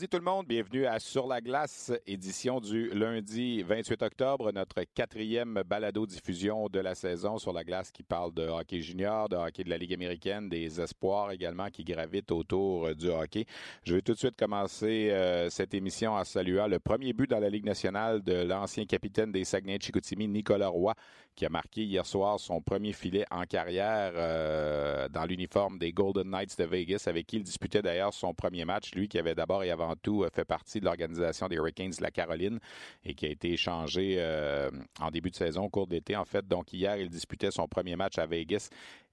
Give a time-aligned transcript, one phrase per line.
[0.00, 4.82] Lundi tout le monde, bienvenue à Sur la glace, édition du lundi 28 octobre, notre
[4.94, 9.62] quatrième balado-diffusion de la saison sur la glace qui parle de hockey junior, de hockey
[9.62, 13.44] de la Ligue américaine, des espoirs également qui gravitent autour du hockey.
[13.82, 17.40] Je vais tout de suite commencer euh, cette émission en saluant le premier but dans
[17.40, 20.94] la Ligue nationale de l'ancien capitaine des Saguenay-Chicoutimi, Nicolas Roy,
[21.36, 26.30] qui a marqué hier soir son premier filet en carrière euh, dans l'uniforme des Golden
[26.30, 29.62] Knights de Vegas, avec qui il disputait d'ailleurs son premier match, lui qui avait d'abord
[29.62, 32.58] et avant tout fait partie de l'organisation des Hurricanes de la Caroline
[33.04, 36.46] et qui a été échangé euh, en début de saison, au cours d'été en fait.
[36.46, 38.68] Donc hier, il disputait son premier match à Vegas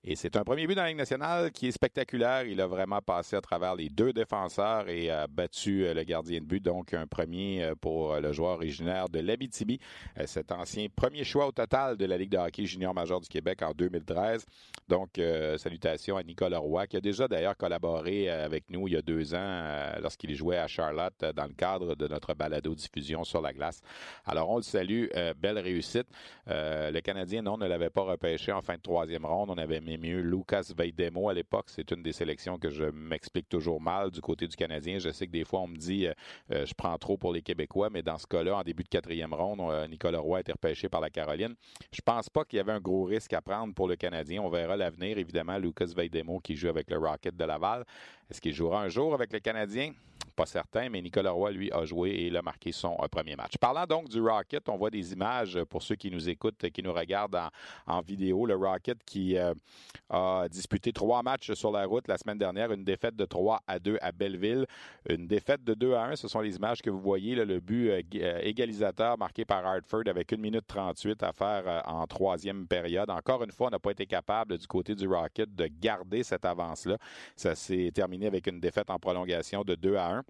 [0.10, 2.46] et c'est un premier but dans la Ligue nationale qui est spectaculaire.
[2.46, 6.40] Il a vraiment passé à travers les deux défenseurs et a battu euh, le gardien
[6.40, 6.64] de but.
[6.64, 9.82] Donc, un premier euh, pour le joueur originaire de l'Abitibi.
[10.26, 13.62] Cet ancien premier choix au total de la Ligue de hockey junior major du Québec
[13.64, 14.46] en 2013.
[14.88, 15.20] Donc,
[15.58, 19.36] salutations à Nicolas Roy, qui a déjà d'ailleurs collaboré avec nous il y a deux
[19.36, 23.82] ans lorsqu'il jouait à Charlotte dans le cadre de notre balado-diffusion sur la glace.
[24.26, 25.08] Alors, on le salue.
[25.38, 26.08] belle réussite.
[26.48, 29.50] le Canadien, non, ne l'avait pas repêché en fin de troisième ronde.
[29.50, 31.66] On avait mis mieux Lucas Veidemo à l'époque.
[31.68, 35.00] C'est une des sélections que je m'explique toujours mal du côté du Canadien.
[35.00, 37.90] Je sais que des fois, on me dit euh, je prends trop pour les Québécois,
[37.92, 41.02] mais dans ce cas-là, en début de quatrième ronde, Nicolas Roy a été repêché par
[41.02, 41.56] la Caroline.
[41.92, 44.42] Je pense pas qu'il y avait un gros risque à prendre pour le Canadien.
[44.42, 45.58] On verra l'avenir, évidemment.
[45.58, 47.86] Lucas Veidemo qui joue avec le Rocket de Laval.
[48.30, 49.94] Est-ce qu'il jouera un jour avec le Canadien?
[50.36, 53.58] Pas certain, mais Nicolas Roy, lui, a joué et il a marqué son premier match.
[53.58, 56.94] Parlant donc du Rocket, on voit des images pour ceux qui nous écoutent, qui nous
[56.94, 57.40] regardent
[57.88, 58.46] en, vidéo.
[58.46, 59.54] Le Rocket qui euh,
[60.12, 63.80] a disputé trois matchs sur la route la semaine dernière, une défaite de 3 à
[63.80, 64.68] 2 à Belleville,
[65.10, 66.16] une défaite de 2 à 1.
[66.18, 70.04] Ce sont les images que vous voyez, le but euh, euh, égalisateur marqué par Hartford
[70.08, 73.10] avec 1 minute 38 à faire en troisième période.
[73.10, 76.46] Encore une fois, on n'a pas été capable du côté du Rocket de garder cette
[76.46, 76.98] avance-là.
[77.36, 80.24] Ça s'est terminé avec une défaite en prolongation de 2 à 1.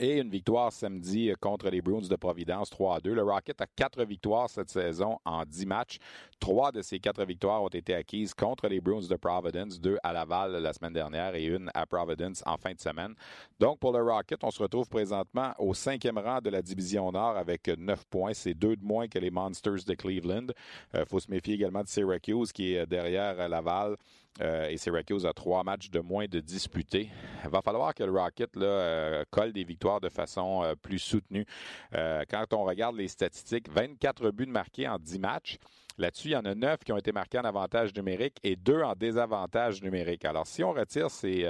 [0.00, 3.14] Et une victoire samedi contre les Bruins de Providence 3 à 2.
[3.14, 5.98] Le Rocket a quatre victoires cette saison en dix matchs.
[6.40, 10.12] Trois de ces quatre victoires ont été acquises contre les Bruins de Providence, deux à
[10.12, 13.14] Laval la semaine dernière et une à Providence en fin de semaine.
[13.60, 17.36] Donc pour le Rocket, on se retrouve présentement au cinquième rang de la division Nord
[17.36, 18.34] avec neuf points.
[18.34, 20.48] C'est deux de moins que les Monsters de Cleveland.
[20.92, 23.96] Il euh, faut se méfier également de Syracuse qui est derrière Laval
[24.40, 27.08] euh, et Syracuse a trois matchs de moins de disputés.
[27.44, 31.46] Il va falloir que le Rocket euh, colle des victoires de façon euh, plus soutenue.
[31.92, 35.58] quand on regarde les statistiques, 24 buts marqués en 10 matchs.
[35.96, 38.82] Là-dessus, il y en a 9 qui ont été marqués en avantage numérique et 2
[38.82, 40.24] en désavantage numérique.
[40.24, 41.48] Alors, si on retire ces,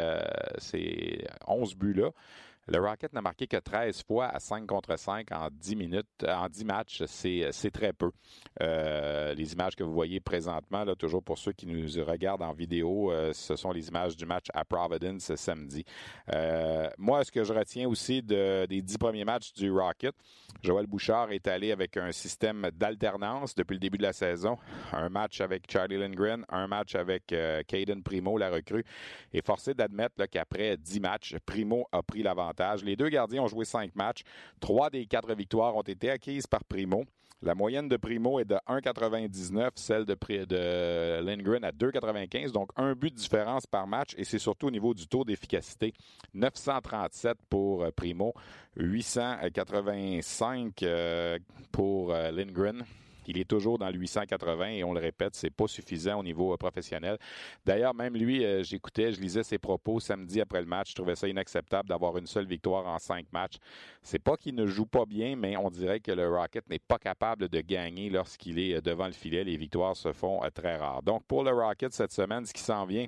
[0.58, 2.10] ces 11 buts-là,
[2.66, 6.48] le Rocket n'a marqué que 13 fois à 5 contre 5 en 10 minutes, en
[6.48, 7.02] 10 matchs.
[7.06, 8.10] C'est très peu.
[8.62, 12.52] Euh, les images que vous voyez présentement, là, toujours pour ceux qui nous regardent en
[12.52, 15.84] vidéo, euh, ce sont les images du match à Providence samedi.
[16.32, 20.14] Euh, moi, ce que je retiens aussi de, des 10 premiers matchs du Rocket,
[20.62, 24.56] Joël Bouchard est allé avec un système d'alternance depuis le début de la saison.
[24.92, 28.84] Un match avec Charlie Lindgren, un match avec Caden Primo, la recrue.
[29.32, 32.22] Et forcé d'admettre qu'après 10 matchs, Primo a pris
[32.84, 34.22] les deux gardiens ont joué cinq matchs.
[34.60, 37.04] Trois des quatre victoires ont été acquises par Primo.
[37.44, 40.16] La moyenne de Primo est de 1,99, celle de,
[40.46, 44.70] de Lindgren à 2,95, donc un but de différence par match et c'est surtout au
[44.70, 45.92] niveau du taux d'efficacité.
[46.32, 48.32] 937 pour euh, Primo,
[48.76, 51.38] 885 euh,
[51.70, 52.82] pour euh, Lindgren.
[53.28, 56.52] Il est toujours dans le 880 et on le répète, c'est pas suffisant au niveau
[56.52, 57.18] euh, professionnel.
[57.64, 60.90] D'ailleurs, même lui, euh, j'écoutais, je lisais ses propos samedi après le match.
[60.90, 63.56] Je trouvais ça inacceptable d'avoir une seule victoire en cinq matchs.
[64.02, 66.98] C'est pas qu'il ne joue pas bien, mais on dirait que le Rocket n'est pas
[66.98, 69.44] capable de gagner lorsqu'il est euh, devant le filet.
[69.44, 71.02] Les victoires se font très rares.
[71.02, 73.06] Donc, pour le Rocket cette semaine, ce qui s'en vient,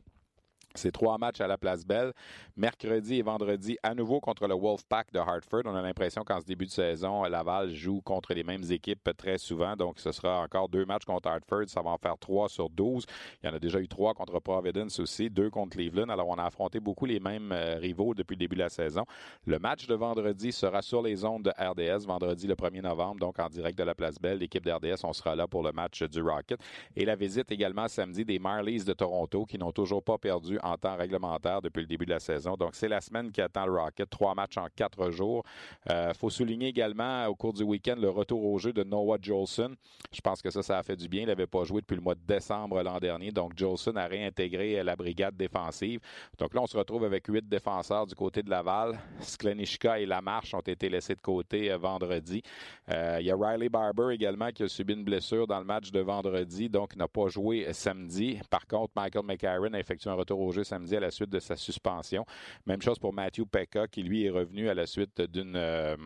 [0.76, 2.12] C'est trois matchs à la Place Belle.
[2.56, 5.62] Mercredi et vendredi, à nouveau contre le Wolfpack de Hartford.
[5.64, 9.38] On a l'impression qu'en ce début de saison, Laval joue contre les mêmes équipes très
[9.38, 9.76] souvent.
[9.76, 11.69] Donc, ce sera encore deux matchs contre Hartford.
[11.69, 13.05] Ça va en faire trois sur douze.
[13.43, 16.08] Il y en a déjà eu trois contre Providence aussi, deux contre Cleveland.
[16.08, 19.05] Alors, on a affronté beaucoup les mêmes euh, rivaux depuis le début de la saison.
[19.44, 23.38] Le match de vendredi sera sur les ondes de RDS, vendredi le 1er novembre, donc
[23.38, 24.38] en direct de la Place Belle.
[24.38, 26.61] L'équipe d'RDS, on sera là pour le match du Rocket.
[26.94, 30.76] Et la visite également samedi des Marlies de Toronto qui n'ont toujours pas perdu en
[30.76, 32.56] temps réglementaire depuis le début de la saison.
[32.56, 34.08] Donc, c'est la semaine qui attend le Rocket.
[34.08, 35.42] Trois matchs en quatre jours.
[35.86, 39.18] Il euh, faut souligner également au cours du week-end le retour au jeu de Noah
[39.20, 39.74] Jolson.
[40.12, 41.22] Je pense que ça, ça a fait du bien.
[41.22, 43.30] Il n'avait pas joué depuis le mois de décembre l'an dernier.
[43.30, 46.00] Donc, Jolson a réintégré la brigade défensive.
[46.38, 48.98] Donc là, on se retrouve avec huit défenseurs du côté de Laval.
[49.20, 52.42] Sklenishka et Lamarche ont été laissés de côté euh, vendredi.
[52.90, 55.90] Euh, il y a Riley Barber également qui a subi une blessure dans le match
[55.90, 58.38] de vendredi, donc n'a pas joué samedi.
[58.50, 61.38] Par contre, Michael McCarron a effectué un retour au jeu samedi à la suite de
[61.38, 62.24] sa suspension.
[62.66, 65.96] Même chose pour Matthew Pekka, qui lui est revenu à la suite euh,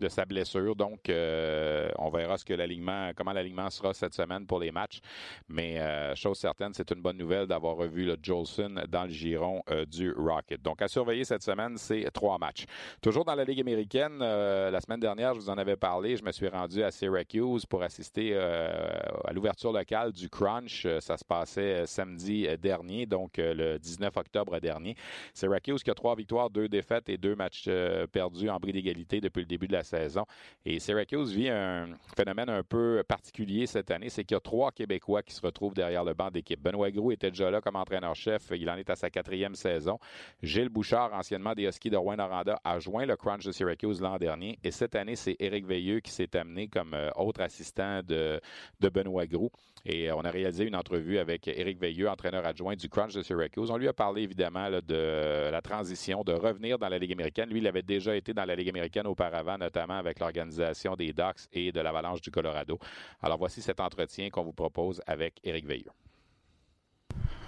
[0.00, 0.74] de sa blessure.
[0.74, 5.00] Donc, euh, on verra ce que l'alignement, comment l'alignement sera cette semaine pour les matchs.
[5.48, 9.62] Mais euh, chose certaine, c'est une bonne nouvelle d'avoir revu le Jolson dans le giron
[9.88, 10.60] du Rocket.
[10.62, 12.64] Donc, à surveiller cette semaine, c'est trois matchs.
[13.00, 16.16] Toujours dans la Ligue américaine, la semaine dernière, je vous en avais parlé.
[16.16, 20.86] Je me suis rendu à Syracuse pour assister à l'ouverture locale du Crunch.
[21.00, 24.96] Ça se passait samedi dernier, donc le 19 octobre dernier.
[25.32, 29.20] Syracuse qui a trois victoires, deux défaites et deux matchs euh, perdus en bris d'égalité
[29.20, 30.24] depuis le début de la saison.
[30.64, 34.72] Et Syracuse vit un phénomène un peu particulier cette année, c'est qu'il y a trois
[34.72, 36.60] Québécois qui se retrouvent derrière le banc d'équipe.
[36.60, 38.50] Benoît Groux était déjà là comme entraîneur-chef.
[38.52, 39.98] Il en est à sa quatrième saison.
[40.42, 44.58] Gilles Bouchard, anciennement des Huskies de Rouen-Noranda, a joint le Crunch de Syracuse l'an dernier.
[44.64, 48.40] Et cette année, c'est Éric Veilleux qui s'est amené comme euh, autre assistant de,
[48.80, 49.50] de Benoît Groux.
[49.86, 53.22] Et euh, on a réalisé une entrevue avec Éric Veilleux, entraîneur adjoint du Crunch de
[53.22, 53.70] Syracuse.
[53.70, 57.50] On lui a parlé évidemment de la transition, de revenir dans la Ligue américaine.
[57.50, 61.48] Lui, il avait déjà été dans la Ligue américaine auparavant, notamment avec l'organisation des Ducks
[61.52, 62.78] et de l'Avalanche du Colorado.
[63.22, 65.92] Alors voici cet entretien qu'on vous propose avec Éric Veilleux.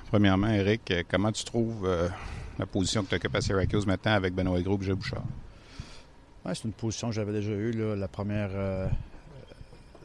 [0.08, 2.08] Premièrement, Éric, comment tu trouves euh,
[2.58, 5.24] la position que tu occupes à Syracuse maintenant avec Benoît Gros et Bouchard?
[6.54, 8.86] c'est une position que j'avais déjà eue la première euh,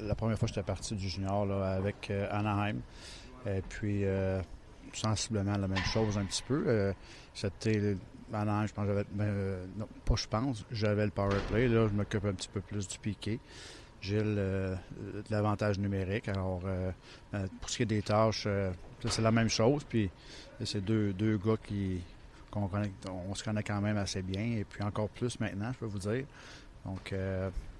[0.01, 2.79] la première fois que j'étais parti du junior là, avec euh, Anaheim.
[3.45, 4.41] Et puis, euh,
[4.93, 6.93] sensiblement la même chose un petit peu.
[7.33, 7.95] C'était euh,
[8.33, 9.05] Anaheim, je pense j'avais.
[9.11, 11.67] Ben, non, pas je pense, j'avais le power play.
[11.67, 13.39] Là, je m'occupe un petit peu plus du piqué.
[13.99, 14.23] J'ai
[15.29, 16.27] l'avantage numérique.
[16.27, 16.61] Alors,
[17.59, 18.47] pour ce qui est des tâches,
[19.07, 19.83] c'est la même chose.
[19.83, 20.09] Puis,
[20.65, 22.01] c'est deux, deux gars qui,
[22.49, 22.91] connaît,
[23.29, 24.57] on se connaît quand même assez bien.
[24.57, 26.25] Et puis, encore plus maintenant, je peux vous dire.
[26.83, 27.13] Donc,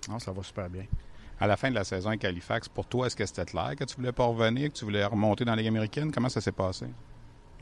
[0.08, 0.86] non, ça va super bien
[1.42, 3.84] à la fin de la saison avec Halifax, pour toi, est-ce que c'était clair que
[3.84, 6.12] tu voulais pas revenir, que tu voulais remonter dans la Ligue américaine?
[6.12, 6.86] Comment ça s'est passé?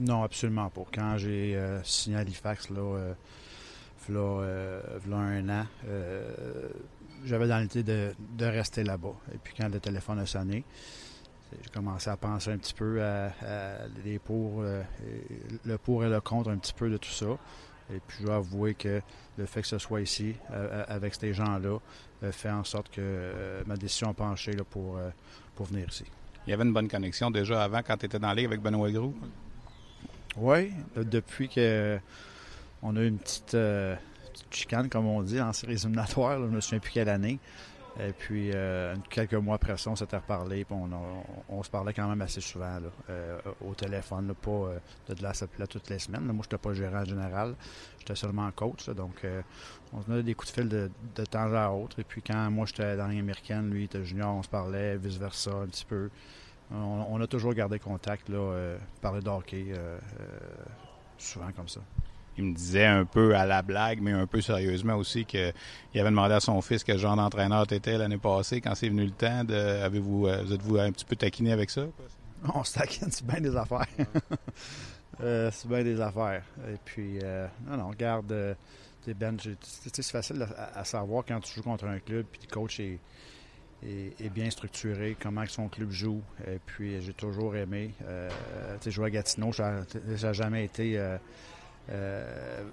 [0.02, 0.84] Non, absolument pas.
[0.94, 3.14] Quand j'ai euh, signé Halifax, là, euh,
[4.10, 4.82] euh,
[5.14, 5.66] un an,
[7.26, 9.16] j'avais dans l'idée de, rester là-bas.
[9.34, 10.66] Et puis quand le téléphone a sonné,
[11.52, 13.32] j'ai commencé à penser un petit peu à,
[14.04, 17.38] les pour, le pour et le contre un petit peu de tout ça.
[17.94, 19.02] Et puis je dois avouer que
[19.38, 20.36] le fait que ce soit ici,
[20.88, 21.80] avec ces gens-là,
[22.22, 25.10] euh, fait en sorte que euh, ma décision a penché pour, euh,
[25.56, 26.04] pour venir ici.
[26.46, 28.92] Il y avait une bonne connexion déjà avant quand tu étais dans la avec Benoît
[28.92, 29.14] Gros?
[30.36, 31.98] Oui, depuis que
[32.82, 33.56] on a eu une petite,
[34.52, 36.40] chicane, comme on dit, en série éliminatoire.
[36.40, 37.40] je ne me souviens plus quelle année.
[38.00, 38.52] Et puis,
[39.10, 40.64] quelques mois après ça, on s'était reparlé.
[40.64, 40.76] Puis
[41.50, 42.80] on, se parlait quand même assez souvent
[43.66, 46.24] au téléphone, pas de la là, toutes les semaines.
[46.24, 47.56] Moi, je n'étais pas gérant général.
[48.00, 48.90] J'étais seulement coach.
[48.90, 49.26] donc,
[49.94, 52.00] on se donnait des coups de fil de, temps à autre.
[52.00, 55.68] Et puis quand moi j'étais dans l'américaine, lui était junior, on se parlait, vice-versa un
[55.68, 56.10] petit peu.
[56.72, 60.38] On, a toujours gardé contact, là, euh, parler d'hockey, euh, euh,
[61.18, 61.82] souvent comme ça.
[62.40, 65.54] Il me disait un peu à la blague, mais un peu sérieusement aussi, qu'il
[65.94, 68.62] avait demandé à son fils quel genre d'entraîneur tu étais l'année passée.
[68.62, 71.84] Quand c'est venu le temps, avez-vous, vous êtes-vous un petit peu taquiné avec ça?
[72.56, 73.86] On se taquine, c'est bien des affaires.
[75.20, 76.44] c'est bien des affaires.
[76.68, 77.20] Et puis,
[77.68, 78.56] non, non, garde
[79.14, 83.00] ben, c'est facile à, savoir quand tu joues contre un club, puis le coach est,
[84.30, 86.22] bien structuré, comment son club joue.
[86.48, 87.94] Et puis, j'ai toujours aimé.
[88.04, 88.30] Euh,
[88.86, 91.18] jouer à Gatineau, ça n'a jamais été euh, euh,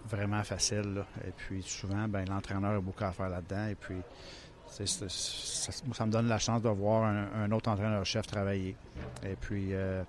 [0.09, 1.05] vraiment facile.
[1.27, 3.69] Et puis, souvent, ben, l'entraîneur a beaucoup à faire là-dedans.
[3.69, 3.97] Et puis,
[4.69, 8.77] ça, me donne la chance de voir un, autre entraîneur-chef travailler.
[9.23, 10.03] Et puis, euh,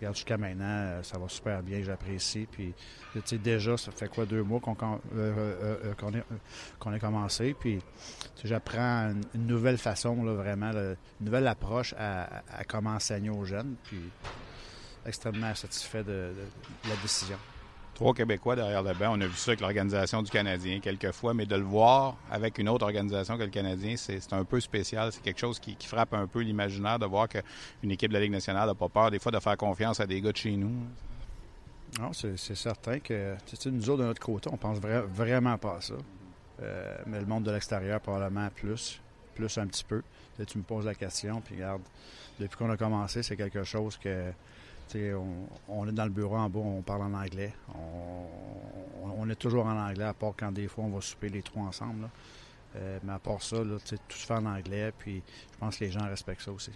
[0.00, 2.46] regarde, jusqu'à maintenant, euh, ça va super bien, j'apprécie.
[2.50, 2.74] Puis,
[3.12, 4.76] tu sais, déjà, ça fait quoi, deux mois qu'on
[5.14, 7.54] euh, euh, a commencé.
[7.58, 7.80] Puis,
[8.44, 13.76] j'apprends une, nouvelle façon, vraiment, une nouvelle approche à, comment enseigner aux jeunes.
[13.84, 14.00] Puis,
[15.06, 16.32] extrêmement satisfait de,
[16.88, 17.38] la décision.
[18.00, 19.12] Trois Québécois derrière le banc.
[19.14, 22.56] On a vu ça avec l'organisation du Canadien quelques fois, mais de le voir avec
[22.56, 25.12] une autre organisation que le Canadien, c'est un peu spécial.
[25.12, 28.32] C'est quelque chose qui, frappe un peu l'imaginaire de voir qu'une équipe de la Ligue
[28.32, 30.72] nationale n'a pas peur des fois de faire confiance à des gars de chez nous.
[32.00, 35.94] Non, c'est certain que nous autres, de notre côté, on pense vraiment pas à ça.
[36.62, 38.98] Euh, mais le monde de l'extérieur, probablement plus.
[39.34, 40.02] Plus un petit peu.
[40.46, 41.82] tu me poses la question, puis regarde,
[42.38, 44.32] depuis qu'on a commencé, c'est quelque chose que.
[44.96, 47.52] On, on, est dans le bureau en bas, on parle en anglais.
[47.74, 51.62] On, est toujours en anglais, à part quand des fois on va souper les trois
[51.62, 52.08] ensemble.
[52.76, 55.84] Euh, mais à part ça, là, tout se fait en anglais, puis je pense que
[55.84, 56.72] les gens respectent ça aussi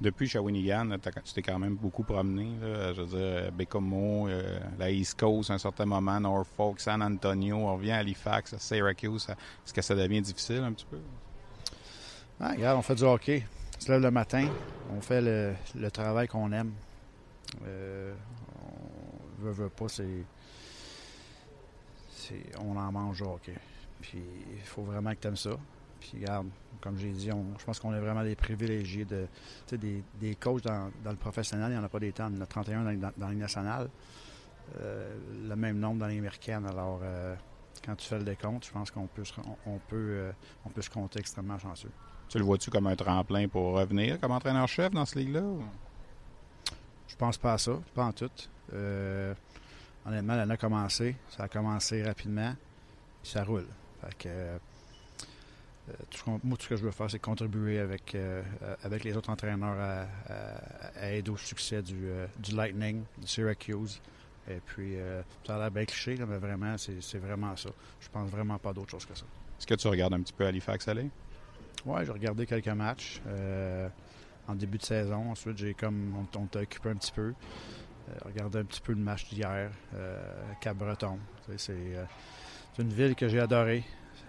[0.00, 2.52] depuis Shawinigan, tu t'es quand même beaucoup promené.
[2.62, 7.56] je veux dire, Bécomo, euh, la East Coast à un certain moment, Norfolk, San Antonio,
[7.56, 9.28] on revient à Halifax, à Syracuse.
[9.28, 10.98] Est-ce que ça devient difficile un petit peu?
[12.40, 13.44] Ah, regarde, on fait du hockey.
[13.76, 14.48] On se lève le matin,
[14.96, 16.72] on fait le, travail qu'on aime.
[17.66, 18.14] Euh,
[18.62, 20.24] on veut, veut pas, c'est,
[22.60, 23.38] On en mange au.
[24.00, 25.56] Puis il faut vraiment que tu aimes ça.
[26.00, 26.48] Puis regarde,
[26.80, 29.26] comme j'ai dit, je pense qu'on est vraiment des privilégiés de
[29.70, 32.28] des, des coachs dans, le professionnel, il n'y en a pas des temps.
[32.30, 33.90] Il y en a 31 dans, dans, nationale.
[34.80, 36.64] Euh, le même nombre dans les américaines.
[36.66, 37.34] Alors euh,
[37.84, 39.24] quand tu fais le décompte, je pense qu'on peut,
[39.66, 40.32] on, peut,
[40.64, 41.90] on peut se compter extrêmement chanceux.
[42.28, 45.42] Tu le vois-tu comme un tremplin pour revenir comme entraîneur-chef dans ce ligue-là?
[47.20, 48.30] Je pense pas à ça, pas en tout.
[50.06, 51.14] honnêtement, elle a commencé.
[51.28, 52.54] Ça a commencé rapidement,
[53.22, 53.66] puis ça roule.
[54.00, 54.56] Fait que, euh,
[56.08, 58.42] tout moi, tout ce que je veux faire, c'est contribuer avec, euh,
[58.82, 64.00] avec les autres entraîneurs à, aider au succès du, euh, du, Lightning, du Syracuse.
[64.48, 64.96] Et puis,
[65.46, 67.68] ça a l'air bien cliché, mais vraiment, c'est vraiment ça.
[68.00, 69.26] Je pense vraiment pas d'autre chose que ça.
[69.58, 71.10] Est-ce que tu regardes un petit peu Halifax aller?
[71.84, 73.20] Oui, j'ai regardé quelques matchs
[74.50, 75.30] en début de saison.
[75.30, 77.34] Ensuite, j'ai comme on, t'a occupé un petit peu.
[78.24, 79.70] regardé un petit peu le match d'hier,
[80.60, 81.18] Cap-Breton.
[81.56, 81.74] C'est
[82.78, 83.84] une ville que j'ai adorée.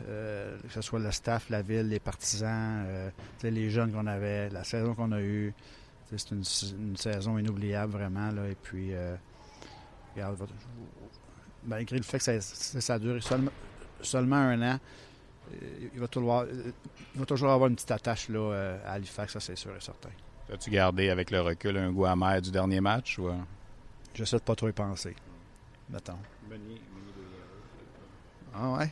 [0.07, 3.09] Euh, que ce soit le staff, la ville, les partisans, euh,
[3.43, 5.53] les jeunes qu'on avait, la saison qu'on a eue.
[6.15, 6.43] C'est une,
[6.97, 8.31] saison inoubliable vraiment.
[8.31, 9.15] Là, et puis, euh,
[11.63, 13.19] malgré le fait que ça, a duré
[14.01, 14.79] seulement, un an,
[15.93, 16.45] il va, toujours,
[17.15, 20.09] va toujours avoir une petite attache là, à Halifax, ça c'est sûr et certain.
[20.51, 23.17] As-tu gardé avec le recul un goût amer du dernier match?
[23.19, 23.29] Ou...
[24.13, 25.15] J'essaie de pas trop y penser.
[25.89, 26.17] Mettons.
[28.53, 28.89] Ah ouais?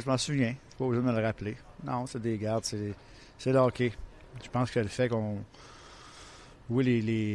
[0.00, 0.54] je m'en souviens.
[0.78, 1.56] Pas obligé de me le rappeler.
[1.84, 2.94] Non, c'est des gardes, c'est,
[3.38, 3.92] c'est le hockey.
[4.42, 5.44] Je pense que le fait qu'on.
[6.70, 7.34] Oui,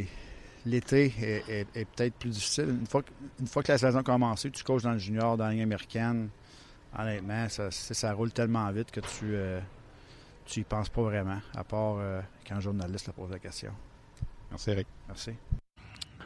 [0.66, 2.70] l'été est, peut-être plus difficile.
[2.70, 3.12] Une fois, que,
[3.46, 6.30] fois que la saison a commencé, tu coaches dans le junior, dans la ligne américaine,
[6.98, 9.60] honnêtement, ça, ça roule tellement vite que tu euh,
[10.46, 13.72] tu y penses pas vraiment, à part euh, quand un journaliste te pose la question.
[14.52, 14.88] Merci, Eric.
[15.08, 15.34] Merci.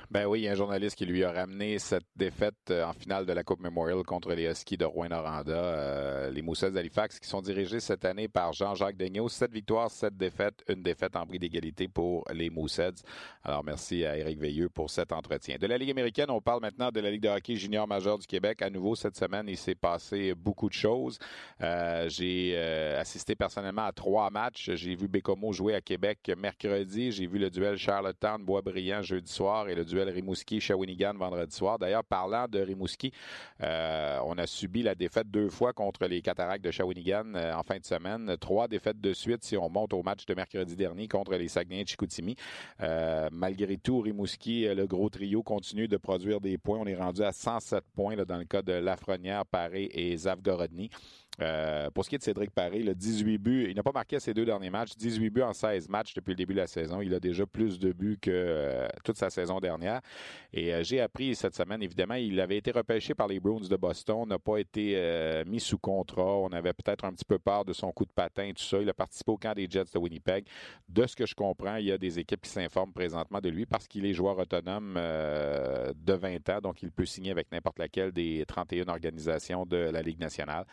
[0.09, 2.93] Ben oui, il y a un journaliste qui lui a ramené cette défaite euh, en
[2.93, 7.27] finale de la Coupe Memorial contre les Huskies de Rouen-Noranda, euh, les Moussets d'Halifax, qui
[7.27, 9.27] sont dirigés cette année par Jean-Jacques Daigneault.
[9.27, 13.03] Sept victoires, sept défaites, une défaite en prix d'égalité pour les Moussets.
[13.43, 15.57] Alors merci à Éric Veilleux pour cet entretien.
[15.59, 18.27] De la Ligue américaine, on parle maintenant de la Ligue de hockey junior majeur du
[18.27, 18.61] Québec.
[18.61, 21.19] À nouveau, cette semaine, il s'est passé beaucoup de choses.
[21.61, 22.57] Euh, j'ai
[22.97, 24.71] assisté personnellement à trois matchs.
[24.73, 27.11] J'ai vu Bécomo jouer à Québec mercredi.
[27.11, 31.79] J'ai vu le duel Charlottetown-Boisbriand jeudi soir et le duel Rimouski-Shawinigan vendredi soir.
[31.79, 33.11] D'ailleurs, parlant de Rimouski,
[33.61, 37.63] euh, on a subi la défaite deux fois contre les Cataractes de Shawinigan euh, en
[37.63, 38.35] fin de semaine.
[38.39, 41.83] Trois défaites de suite si on monte au match de mercredi dernier contre les Saguenay
[41.83, 42.35] de Chicoutimi.
[42.81, 46.79] Euh, malgré tout, Rimouski, le gros trio, continue de produire des points.
[46.79, 50.89] On est rendu à 107 points dans le cas de Lafrenière, Paré et Zavgorodny.
[51.39, 53.67] Euh, pour ce qui est de Cédric Paré, il a 18 buts.
[53.69, 54.95] Il n'a pas marqué ses deux derniers matchs.
[54.97, 57.01] 18 buts en 16 matchs depuis le début de la saison.
[57.01, 60.01] Il a déjà plus de buts que euh, toute sa saison dernière.
[60.51, 63.75] Et euh, j'ai appris cette semaine, évidemment, il avait été repêché par les Bruins de
[63.75, 66.37] Boston, n'a pas été mis sous contrat.
[66.37, 68.79] On avait peut-être un petit peu peur de son coup de patin, et tout ça.
[68.79, 70.45] Il a participé au camp des Jets de Winnipeg.
[70.89, 73.65] De ce que je comprends, il y a des équipes qui s'informent présentement de lui
[73.65, 78.11] parce qu'il est joueur autonome de 20 ans, donc il peut signer avec n'importe laquelle
[78.11, 80.65] des 31 organisations de la Ligue nationale.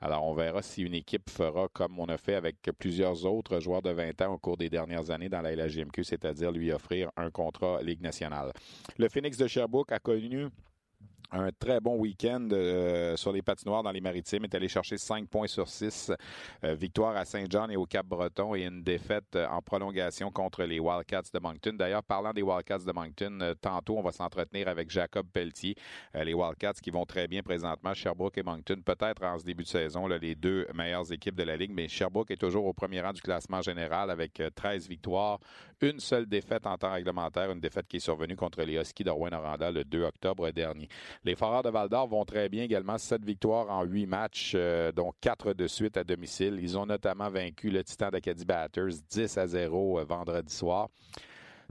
[0.00, 3.82] Alors, on verra si une équipe fera comme on a fait avec plusieurs autres joueurs
[3.82, 7.30] de 20 ans au cours des dernières années dans la LHGMQ, c'est-à-dire lui offrir un
[7.30, 8.52] contrat Ligue nationale.
[8.96, 10.46] Le Phoenix de Sherbrooke a connu
[11.30, 14.44] un très bon week-end euh, sur les patinoires dans les maritimes.
[14.44, 16.12] est allé chercher 5 points sur 6.
[16.64, 20.80] Euh, victoire à Saint-Jean et au Cap-Breton et une défaite euh, en prolongation contre les
[20.80, 21.74] Wildcats de Moncton.
[21.74, 25.74] D'ailleurs, parlant des Wildcats de Moncton, tantôt, on va s'entretenir avec Jacob Pelletier.
[26.14, 27.92] les Wildcats qui vont très bien présentement.
[27.92, 31.56] Sherbrooke et Moncton, peut-être en ce début de saison, les deux meilleures équipes de la
[31.56, 35.38] Ligue, mais Sherbrooke est toujours au premier rang du classement général avec 13 victoires.
[35.80, 39.10] Une seule défaite en temps réglementaire, une défaite qui est survenue contre les Huskies de
[39.10, 40.88] Rouen-Noranda le 2 octobre dernier.
[41.24, 42.98] Les Foreurs de Val-d'Or vont très bien également.
[42.98, 46.58] Sept victoires en huit matchs, euh, dont quatre de suite à domicile.
[46.60, 50.88] Ils ont notamment vaincu le Titan d'Acadie Batters 10 à 0 euh, vendredi soir.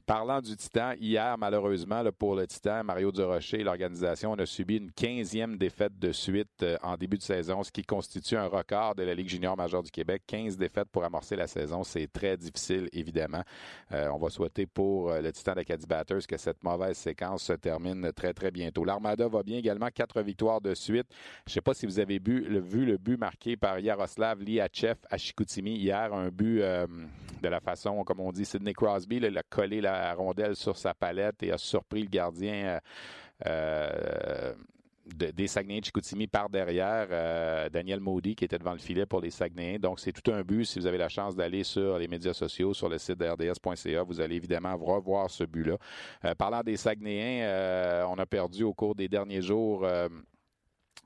[0.08, 4.78] Parlant du Titan, hier, malheureusement, pour le Titan, Mario Durocher et l'organisation, on a subi
[4.78, 8.96] une 15e défaite de suite euh, en début de saison, ce qui constitue un record
[8.96, 10.24] de la Ligue junior majeure du Québec.
[10.26, 13.44] 15 défaites pour amorcer la saison, c'est très difficile, évidemment.
[13.92, 17.54] Euh, on va souhaiter pour euh, le Titan d'Acadie Batters que cette mauvaise séquence se
[17.54, 18.86] termine très, très bientôt.
[18.86, 21.08] L'Armada va bien également, quatre victoires de suite.
[21.46, 25.18] Je ne sais pas si vous avez vu le, but marqué par Yaroslav Liachev à
[25.18, 26.62] Chicoutimi hier, un but
[27.42, 30.94] de la façon, comme on dit, Sidney Crosby, il a collé la rondelle sur sa
[30.94, 32.80] palette et a surpris le gardien
[33.46, 34.54] euh, euh,
[35.06, 39.22] des Saguenayens de Chicoutimi par derrière, euh, Daniel Maudit, qui était devant le filet pour
[39.22, 39.80] les Saguenayens.
[39.80, 40.66] Donc, c'est tout un but.
[40.66, 44.20] Si vous avez la chance d'aller sur les médias sociaux, sur le site RDS.ca, vous
[44.20, 45.78] allez évidemment revoir ce but-là.
[46.36, 49.88] parlant des Saguenayens, on a perdu au cours des derniers jours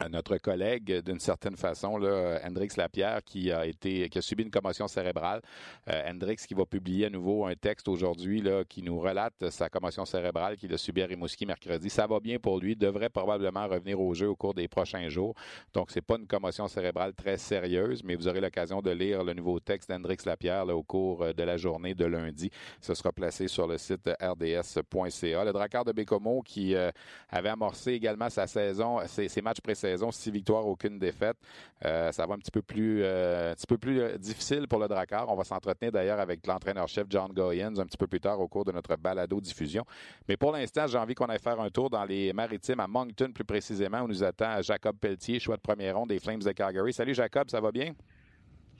[0.10, 4.52] notre collègue d'une certaine façon là Hendrix Lapierre qui a été qui a subi une
[4.52, 5.42] commotion cérébrale.
[5.90, 9.70] Euh, Hendrix qui va publier à nouveau un texte aujourd'hui là qui nous relate sa
[9.70, 11.90] commotion cérébrale qu'il a subi à Rimouski mercredi.
[11.90, 15.36] Ça va bien pour lui devrait probablement revenir au jeu au cours des prochains jours.
[15.74, 19.34] Donc c'est pas une commotion cérébrale très sérieuse mais vous aurez l'occasion de lire le
[19.34, 22.50] nouveau texte d'Hendrix Lapierre au cours euh, de la journée de lundi.
[22.80, 26.92] Ce sera placé sur le site rds.ca le Drakkar de Bécomo qui euh,
[27.30, 31.38] avait amorcé également sa saison ses matchs précédents saison, six victoires, aucune défaite.
[31.86, 34.88] Euh, ça va un petit peu plus, euh, un peu plus euh, difficile pour le
[34.88, 35.28] Drakkar.
[35.30, 38.66] On va s'entretenir d'ailleurs avec l'entraîneur-chef John Goyens un petit peu plus tard au cours
[38.66, 39.84] de notre balado-diffusion.
[40.28, 43.32] Mais pour l'instant, j'ai envie qu'on aille faire un tour dans les maritimes à Moncton
[43.34, 46.94] plus précisément où nous attend Jacob Pelletier, choix de premier rond des Flames de Calgary.
[46.94, 47.94] Salut Jacob, ça va bien?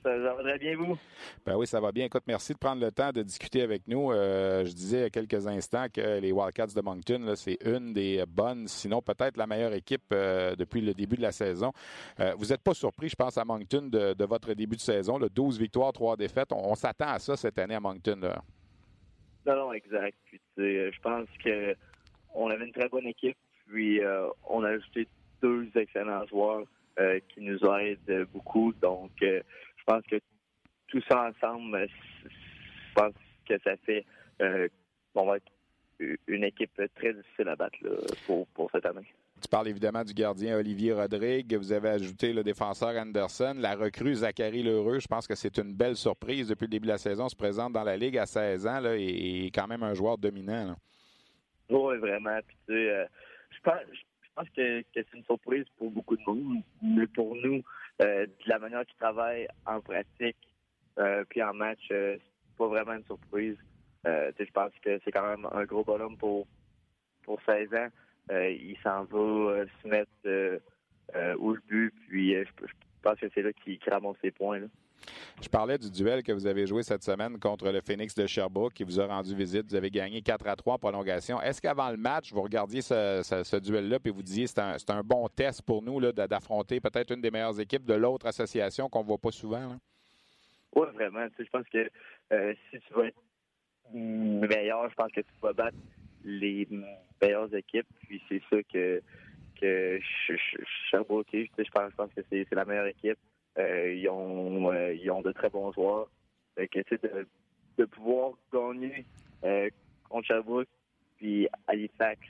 [0.02, 0.98] Ça, va bien, vous?
[1.46, 2.06] Ben oui, ça va bien.
[2.06, 4.10] Écoute, merci de prendre le temps de discuter avec nous.
[4.10, 7.92] Euh, je disais il y a quelques instants que les Wildcats de Moncton, c'est une
[7.92, 11.72] des bonnes, sinon peut-être la meilleure équipe euh, depuis le début de la saison.
[12.18, 15.18] Euh, vous n'êtes pas surpris, je pense, à Moncton de, votre début de saison.
[15.18, 16.50] Là, 12 victoires, 3 défaites.
[16.52, 18.18] On, s'attend à ça cette année à Moncton.
[18.20, 18.42] Là.
[19.46, 20.16] Non, non, exact.
[20.24, 21.76] Puis, je pense que
[22.34, 23.36] on avait une très bonne équipe.
[23.68, 24.00] Puis,
[24.48, 25.06] on a ajouté
[25.40, 26.64] deux excellents joueurs
[27.28, 28.72] qui nous aident beaucoup.
[28.80, 29.12] Donc,
[29.82, 30.16] je pense que
[30.88, 31.88] tout ça ensemble,
[32.24, 33.14] je pense
[33.48, 34.04] que ça fait
[34.40, 34.68] euh,
[35.14, 35.52] qu'on va être
[36.26, 37.78] une équipe très difficile à battre
[38.26, 39.06] pour, cette année.
[39.40, 41.54] Tu parles évidemment du gardien Olivier Rodrigue.
[41.56, 43.54] Vous avez ajouté le défenseur Anderson.
[43.56, 46.92] La recrue Zachary Lheureux, je pense que c'est une belle surprise depuis le début de
[46.92, 47.28] la saison.
[47.28, 50.76] se présente dans la Ligue à 16 ans là, et, quand même un joueur dominant.
[51.68, 52.38] Oui, vraiment.
[52.70, 53.06] Euh,
[53.50, 56.62] je pense, que c'est une surprise pour beaucoup de monde.
[56.82, 57.62] Mais pour nous,
[58.02, 60.36] euh, de la manière qu'il travaille en pratique,
[60.98, 63.56] euh, puis en match, euh, c'est pas vraiment une surprise.
[64.04, 66.46] je pense que c'est quand même un gros bonhomme pour
[67.22, 67.88] pour 16 ans.
[68.30, 70.60] il s'en va se mettre
[71.38, 72.50] au but, puis je,
[73.02, 74.58] pense que c'est là qu'il ramasse ses points.
[74.58, 74.66] Là.
[75.42, 78.74] Je parlais du duel que vous avez joué cette semaine contre le Phoenix de Sherbrooke
[78.74, 79.66] qui vous a rendu visite.
[79.68, 81.40] Vous avez gagné 4 à 3 en prolongation.
[81.40, 85.28] Est-ce qu'avant le match, vous regardiez ce, duel-là et vous disiez c'est un, un bon
[85.28, 89.18] test pour nous d'affronter peut-être une des meilleures équipes de l'autre association qu'on ne voit
[89.18, 89.76] pas souvent?
[90.74, 91.26] Oui, vraiment.
[91.38, 91.90] je pense que
[92.32, 93.20] euh, si tu veux être
[93.92, 95.76] meilleur, je pense que tu vas battre
[96.24, 96.68] les
[97.20, 97.86] meilleures équipes.
[98.06, 99.02] Puis c'est ça que,
[99.60, 100.96] que je je
[101.96, 103.18] pense que c'est la meilleure équipe.
[103.58, 106.08] Euh, ils, ont, euh, ils ont de très bons joueurs.
[106.54, 107.26] Fait que, de,
[107.78, 109.04] de pouvoir gagner
[109.44, 109.68] euh,
[110.08, 110.68] contre Sherbrooke
[111.16, 112.20] puis Halifax,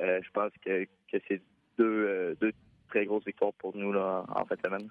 [0.00, 1.40] je pense que, que c'est
[1.78, 2.52] deux, deux
[2.88, 4.88] très grosses victoires pour nous là, en fin de semaine.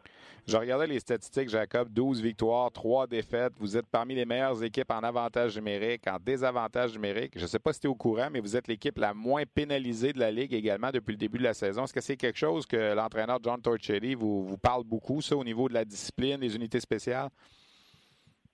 [0.48, 1.90] Je regardais les statistiques, Jacob.
[1.92, 3.54] 12 victoires, 3 défaites.
[3.60, 7.34] Vous êtes parmi les meilleures équipes en avantage numérique, en désavantage numérique.
[7.36, 9.44] Je ne sais pas si tu es au courant, mais vous êtes l'équipe la moins
[9.46, 11.84] pénalisée de la Ligue également depuis le début de la saison.
[11.84, 15.44] Est-ce que c'est quelque chose que l'entraîneur John Torchetti vous, vous parle beaucoup, ça, au
[15.44, 17.30] niveau de la discipline, des unités spéciales?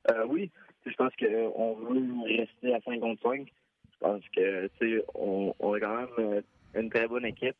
[0.09, 0.49] Euh, oui.
[0.85, 3.47] Je pense qu'on veut rester à 5 contre 5.
[3.47, 6.41] Je pense que, on, on est quand même euh,
[6.75, 7.55] une très bonne équipe.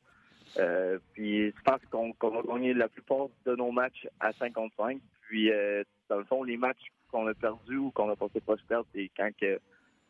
[0.57, 4.99] Euh, puis je pense qu'on va gagner la plupart de nos matchs à 55.
[5.21, 8.57] Puis euh, dans le fond, les matchs qu'on a perdus ou qu'on a pensé pas
[8.57, 9.59] se perdre, c'est quand que,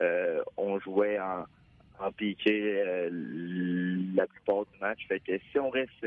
[0.02, 1.46] euh, on jouait en,
[2.00, 2.84] en piqué
[4.16, 5.06] la plupart du match.
[5.08, 6.06] Fait que si on reste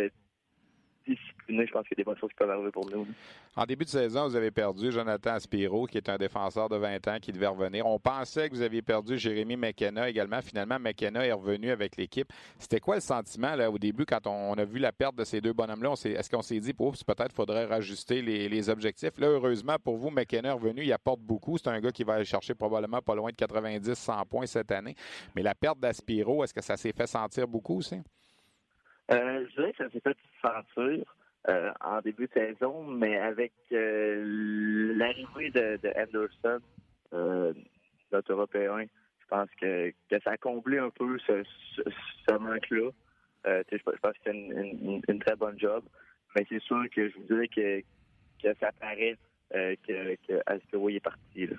[1.06, 3.06] je pense qu'il y a des bonnes choses qui peuvent arriver pour nous.
[3.54, 7.08] En début de saison, vous avez perdu Jonathan Aspiro, qui est un défenseur de 20
[7.08, 7.86] ans qui devait revenir.
[7.86, 10.42] On pensait que vous aviez perdu Jérémy McKenna également.
[10.42, 12.32] Finalement, McKenna est revenu avec l'équipe.
[12.58, 15.52] C'était quoi le sentiment au début quand on, a vu la perte de ces deux
[15.52, 15.94] bonhommes-là?
[16.04, 19.18] Est-ce qu'on s'est dit, oups, peut-être faudrait rajuster les, objectifs?
[19.18, 20.82] Là, heureusement pour vous, McKenna est revenu.
[20.82, 21.56] Il apporte beaucoup.
[21.58, 24.94] C'est un gars qui va aller chercher probablement pas loin de 90-100 points cette année.
[25.34, 27.96] Mais la perte d'Aspiro, est-ce que ça s'est fait sentir beaucoup aussi?
[29.10, 31.04] Euh, je dirais que ça s'est fait sentir
[31.48, 36.60] euh, en début de saison, mais avec euh, l'arrivée de, de, Anderson,
[38.12, 38.84] notre Européen,
[39.20, 39.92] je pense que,
[40.24, 41.42] ça a comblé un peu ce,
[42.32, 42.90] manque-là.
[43.44, 45.84] je, pense que c'est une, une, très bonne job,
[46.34, 47.80] mais c'est sûr que je vous dirais que,
[48.42, 49.16] que ça paraît
[49.52, 51.46] que, que est parti.
[51.46, 51.56] Là.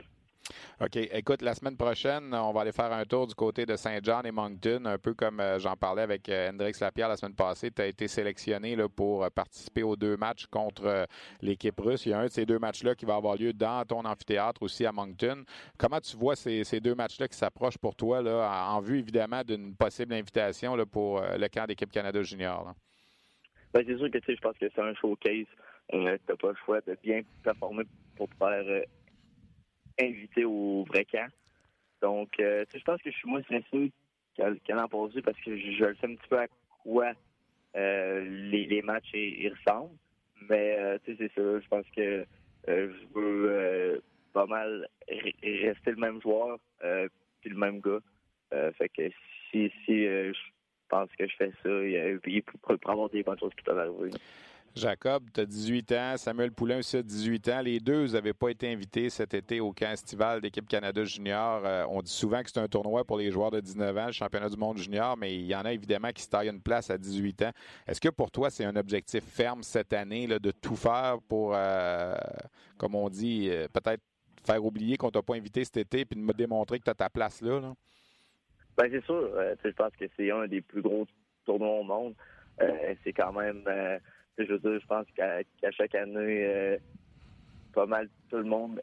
[0.79, 0.95] OK.
[0.95, 4.25] Écoute, la semaine prochaine, on va aller faire un tour du côté de Saint John
[4.25, 7.71] et Moncton, un peu comme euh, j'en parlais avec euh, Hendrix Lapierre la semaine passée.
[7.71, 11.07] Tu as été sélectionné là, pour euh, participer aux deux matchs contre
[11.41, 12.05] l'équipe russe.
[12.05, 14.61] Il y a un de ces deux matchs-là qui va avoir lieu dans ton amphithéâtre
[14.61, 15.43] aussi à Moncton.
[15.77, 20.13] Comment tu vois ces, deux matchs-là qui s'approchent pour toi, en vue évidemment d'une possible
[20.13, 22.73] invitation pour le camp d'équipe Canada Junior?
[23.73, 25.45] Ben, c'est sûr que je pense que c'est un showcase.
[25.91, 27.83] tu n'as pas le choix de bien performer
[28.15, 28.63] pour faire
[29.99, 31.29] invité au vrai camp.
[32.01, 33.91] Donc, euh, je pense que je suis moins stressé
[34.35, 36.47] qu'à l'an passé parce que je, sais un petit peu à
[36.83, 37.11] quoi
[37.75, 39.95] euh, les, matchs ils, ressemblent.
[40.49, 41.59] Mais euh, tu sais, c'est ça.
[41.59, 42.25] Je pense que
[42.67, 44.01] je veux
[44.33, 47.99] pas mal rester le même joueur puis le même gars.
[48.73, 49.09] fait que
[49.49, 50.33] si, si je
[50.89, 54.11] pense que je fais ça, il, il peut avoir des bonnes choses qui peuvent arriver.
[54.77, 56.13] Jacob, tu as 18 ans.
[56.17, 57.61] Samuel Poulain aussi a 18 ans.
[57.61, 61.61] Les deux, n'avez pas été invités cet été au camp estival d'équipe Canada Junior.
[61.65, 64.11] Euh, on dit souvent que c'est un tournoi pour les joueurs de 19 ans, le
[64.11, 66.89] championnat du monde junior, mais il y en a évidemment qui se taillent une place
[66.89, 67.51] à 18 ans.
[67.87, 71.53] Est-ce que pour toi, c'est un objectif ferme cette année là, de tout faire pour,
[71.55, 72.15] euh,
[72.77, 74.03] comme on dit, euh, peut-être
[74.45, 76.95] faire oublier qu'on t'a pas invité cet été puis de me démontrer que tu as
[76.95, 77.73] ta place là?
[78.77, 79.31] Ben, c'est sûr.
[79.65, 81.07] je pense que c'est un des plus gros
[81.45, 82.13] tournois au monde.
[83.03, 83.63] c'est quand même
[84.37, 86.77] je veux dire, je pense qu'à chaque année, euh,
[87.73, 88.81] pas mal tout le monde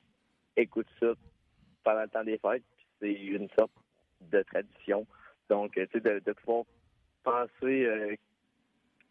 [0.56, 1.12] écoute ça
[1.82, 2.62] pendant le temps des fêtes.
[3.00, 3.72] C'est une sorte
[4.20, 5.06] de tradition.
[5.48, 6.64] Donc, tu sais, de, pouvoir
[7.22, 8.14] penser euh,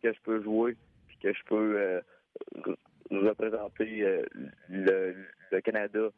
[0.01, 0.75] que je peux jouer
[1.07, 2.01] puis que je peux euh,
[3.11, 4.23] représenter
[4.69, 5.15] le,
[5.63, 6.09] Canada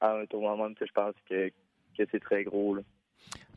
[0.00, 1.50] à un tournoi monde, je pense que,
[1.96, 2.78] que c'est très gros.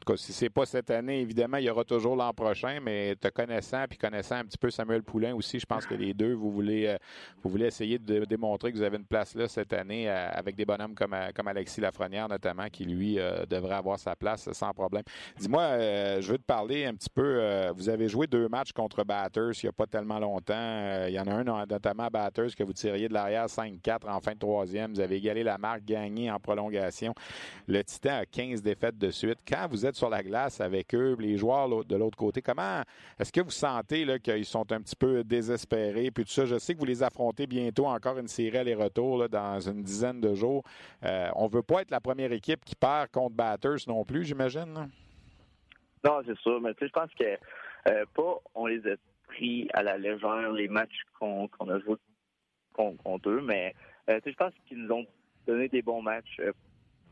[0.10, 3.16] Tout cas, si c'est pas cette année, évidemment, il y aura toujours l'an prochain, mais
[3.16, 6.34] te connaissant puis connaissant un petit peu Samuel Poulain aussi, je pense que les deux,
[6.34, 6.98] vous voulez, euh,
[7.44, 10.56] vous voulez essayer de démontrer que vous avez une place là cette année euh, avec
[10.56, 13.20] des bonhommes comme, euh, comme Alexis Lafrenière notamment, qui lui
[13.50, 15.04] devrait avoir sa place sans problème.
[15.40, 17.70] Dis-moi, je veux te parler un petit peu.
[17.76, 21.06] vous avez joué deux matchs contre Batters il n'y a pas tellement longtemps.
[21.08, 24.20] il y en a un notamment à Batters que vous tiriez de l'arrière 5-4 en
[24.20, 24.94] fin de troisième.
[24.94, 27.14] Vous avez égalé la marque, gagné en prolongation.
[27.68, 29.40] Le Titan a 15 défaites de suite.
[29.48, 32.42] Quand vous êtes sur la glace avec eux, les joueurs de l'autre côté.
[32.42, 32.82] Comment
[33.20, 36.10] est-ce que vous sentez qu'ils sont un petit peu désespérés?
[36.10, 39.60] Puis tout ça, je sais que vous les affrontez bientôt encore une série aller-retour dans
[39.60, 40.64] une dizaine de jours.
[41.04, 44.90] Euh, on veut pas être la première équipe qui perd contre Batters non plus, j'imagine.
[46.06, 46.62] Non, c'est sûr.
[46.62, 47.38] Mais tu sais, je pense que
[47.90, 48.96] euh, pas on les a
[49.28, 51.98] pris à la légère les matchs qu'on a joués
[52.74, 53.76] contre, eux, mais
[54.10, 55.06] euh, je pense qu'ils nous ont
[55.46, 56.40] donné des bons matchs,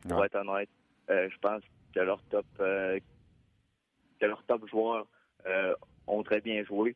[0.07, 0.69] pour être honnête.
[1.09, 1.61] je pense
[1.93, 2.99] que leurs top euh,
[4.19, 5.07] que leurs top joueurs
[5.45, 5.73] euh,
[6.07, 6.95] ont très bien joué.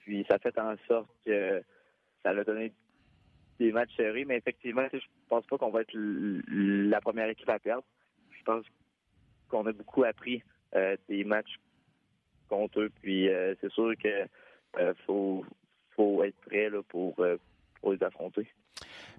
[0.00, 1.62] Puis ça fait en sorte que
[2.22, 2.72] ça a donné
[3.58, 4.98] des matchs serrés, mais effectivement, je
[5.28, 7.84] pense pas qu'on va être la première équipe à perdre.
[8.30, 8.64] Je pense
[9.48, 10.42] qu'on a beaucoup appris
[10.74, 11.58] euh, des matchs
[12.48, 12.90] contre eux.
[13.02, 13.28] Puis
[13.60, 14.26] c'est sûr que
[15.06, 15.44] faut,
[15.90, 17.14] faut être prêt là, pour,
[17.80, 18.48] pour les affronter.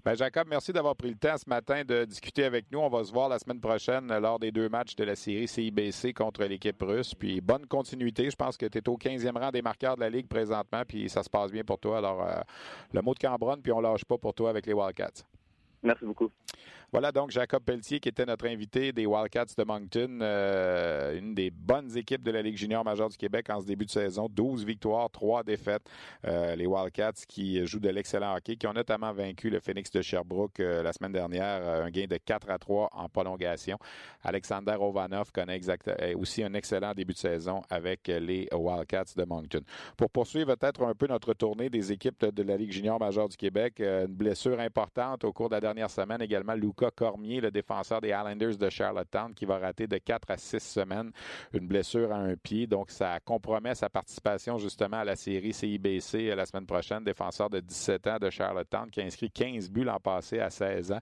[0.04, 2.80] Ben Jacob, merci d'avoir pris le temps ce matin de discuter avec nous.
[2.80, 6.12] On va se voir la semaine prochaine lors des deux matchs de la série CIBC
[6.12, 7.14] contre l'équipe russe.
[7.14, 8.28] Puis bonne continuité.
[8.28, 11.08] Je pense que tu es au 15e rang des marqueurs de la Ligue présentement, puis
[11.08, 11.98] ça se passe bien pour toi.
[11.98, 12.40] Alors, euh,
[12.92, 15.24] le mot de Cambronne, puis on lâche pas pour toi avec les Wildcats.
[15.82, 16.30] Merci beaucoup.
[16.92, 21.50] Voilà donc Jacob Pelletier qui était notre invité des Wildcats de Moncton, euh, une des
[21.50, 24.28] bonnes équipes de la Ligue junior majeure du Québec en ce début de saison.
[24.28, 25.88] 12 victoires, 3 défaites.
[26.26, 30.02] Euh, les Wildcats qui jouent de l'excellent hockey, qui ont notamment vaincu le Phoenix de
[30.02, 33.78] Sherbrooke euh, la semaine dernière, un gain de 4 à 3 en prolongation.
[34.22, 35.62] Alexander Ovanov connaît
[36.14, 39.62] aussi un excellent début de saison avec les Wildcats de Moncton.
[39.96, 43.38] Pour poursuivre peut-être un peu notre tournée des équipes de la Ligue junior majeure du
[43.38, 46.54] Québec, une blessure importante au cours de la dernière semaine également
[46.90, 51.10] Cormier, le défenseur des Islanders de Charlottetown, qui va rater de 4 à 6 semaines
[51.52, 52.66] une blessure à un pied.
[52.66, 57.04] Donc, ça compromet sa participation justement à la série CIBC la semaine prochaine.
[57.04, 60.92] Défenseur de 17 ans de Charlottetown qui a inscrit 15 buts l'an passé à 16
[60.92, 61.00] ans.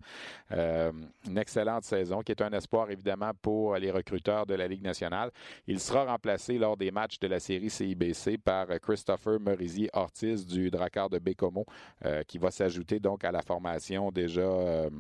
[0.53, 0.93] Euh,
[1.27, 5.31] une excellente saison qui est un espoir évidemment pour les recruteurs de la Ligue nationale.
[5.67, 10.71] Il sera remplacé lors des matchs de la série CIBC par Christopher Merisier Ortiz du
[10.71, 11.65] Drakkar de Bécomo
[12.05, 14.91] euh, qui va s'ajouter donc à la formation déjà euh,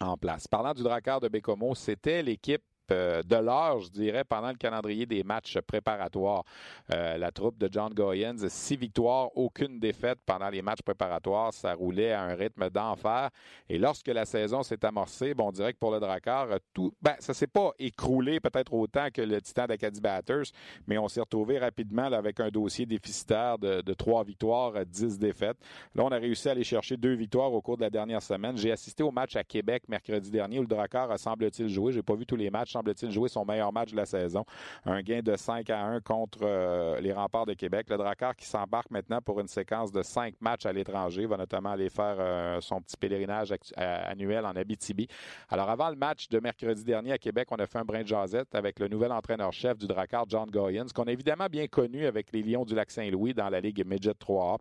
[0.00, 0.46] en place.
[0.48, 2.62] Parlant du Drakkar de Bécomo, c'était l'équipe
[2.94, 6.44] de l'heure, je dirais, pendant le calendrier des matchs préparatoires.
[6.92, 11.52] Euh, la troupe de John Goyens, six victoires, aucune défaite pendant les matchs préparatoires.
[11.52, 13.30] Ça roulait à un rythme d'enfer.
[13.68, 17.14] Et lorsque la saison s'est amorcée, bon, on dirait que pour le Drakkar, tout, ben,
[17.18, 20.52] ça s'est pas écroulé peut-être autant que le Titan d'Acadie Batters,
[20.86, 25.58] mais on s'est retrouvé rapidement avec un dossier déficitaire de, trois victoires, dix défaites.
[25.94, 28.56] Là, on a réussi à aller chercher deux victoires au cours de la dernière semaine.
[28.56, 31.92] J'ai assisté au match à Québec mercredi dernier où le Drakkar semble-t-il joué.
[31.92, 34.44] J'ai pas vu tous les matchs semble-t-il, jouer son meilleur match de la saison.
[34.84, 37.86] Un gain de 5 à 1 contre euh, les remparts de Québec.
[37.90, 41.70] Le Drakkar qui s'embarque maintenant pour une séquence de 5 matchs à l'étranger, va notamment
[41.70, 45.08] aller faire euh, son petit pèlerinage annuel en Abitibi.
[45.48, 48.06] Alors, avant le match de mercredi dernier à Québec, on a fait un brin de
[48.06, 52.32] jasette avec le nouvel entraîneur-chef du Drakkar, John Goyens, qu'on a évidemment bien connu avec
[52.32, 54.58] les Lions du Lac-Saint-Louis dans la Ligue Midget 3A.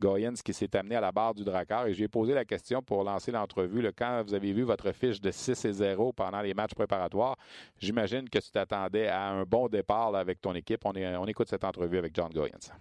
[0.00, 3.04] Goyens qui s'est amené à la barre du Drakkar et j'ai posé la question pour
[3.04, 3.88] lancer l'entrevue.
[3.96, 7.36] Quand vous avez vu votre fiche de 6 et 0 pendant les matchs préparatoires,
[7.78, 10.80] J'imagine que tu t'attendais à un bon départ avec ton équipe.
[10.84, 12.72] On, écoute cette entrevue avec John Goyens.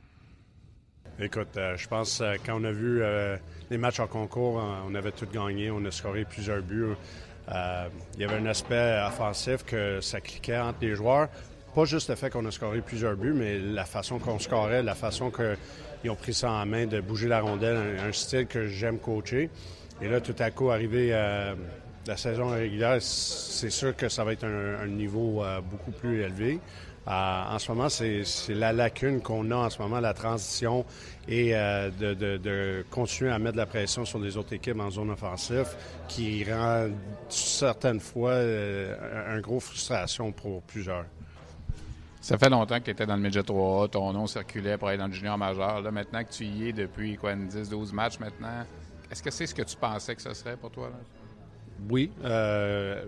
[1.20, 3.38] Écoute, euh, je pense euh, quand on a vu euh,
[3.70, 6.96] les matchs en concours, on avait tout gagné, on a scoré plusieurs buts.
[7.48, 11.28] il y avait un aspect offensif que ça cliquait entre les joueurs.
[11.74, 14.96] Pas juste le fait qu'on a scoré plusieurs buts, mais la façon qu'on scorait, la
[14.96, 19.00] façon qu'ils ont pris ça en main de bouger la rondelle, un, style que j'aime
[19.00, 19.50] coacher.
[20.02, 21.14] Et là, tout à coup, arrivé
[22.08, 26.60] la saison régulière, c'est sûr que ça va être un, niveau euh, beaucoup plus élevé.
[27.08, 30.86] Euh, en ce moment, c'est la lacune qu'on a en ce moment, la transition
[31.28, 35.10] et euh, de, continuer à mettre de la pression sur les autres équipes en zone
[35.10, 35.68] offensive
[36.08, 36.90] qui rend
[37.30, 41.06] certaines fois un gros frustration pour plusieurs.
[42.20, 45.00] Ça fait longtemps que tu étais dans le Midget 3A, ton nom circulait pour aller
[45.00, 45.82] dans le junior majeur.
[45.82, 48.64] Là, maintenant que tu y es depuis quoi, 10-12 matchs maintenant,
[49.12, 50.90] est-ce que c'est ce que tu pensais que ce serait pour toi?
[51.90, 52.12] Oui.
[52.24, 53.04] Euh,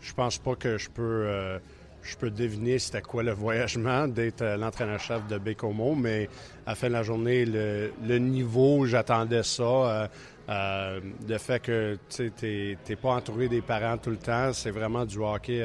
[0.00, 1.58] je pense pas que je peux, euh,
[2.02, 6.28] je peux deviner c'était quoi le voyagement d'être euh, l'entraîneur-chef de Bécomo, mais
[6.66, 10.10] à la fin de la journée, le, niveau, j'attendais ça.
[10.48, 15.18] le fait que tu n'es pas entouré des parents tout le temps, c'est vraiment du
[15.18, 15.64] hockey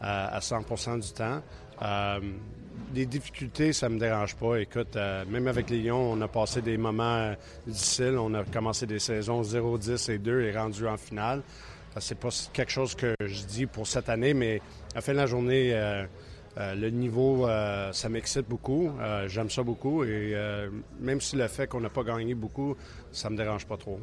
[0.00, 1.42] à, 100% du temps.
[2.94, 4.60] Les difficultés, ça me dérange pas.
[4.60, 4.96] Écoute,
[5.28, 7.34] même avec les Lions, on a passé des moments
[7.66, 8.16] difficiles.
[8.18, 11.42] On a commencé des saisons 0, 10 et 2 et rendu en finale.
[12.00, 14.60] C'est pas quelque chose que je dis pour cette année, mais
[14.92, 16.04] à la fin de la journée, euh,
[16.58, 18.90] euh, le niveau, euh, ça m'excite beaucoup.
[19.26, 20.04] J'aime ça beaucoup.
[20.04, 20.34] Et
[21.00, 22.76] même si le fait qu'on n'a pas gagné beaucoup,
[23.12, 24.00] ça me dérange pas trop.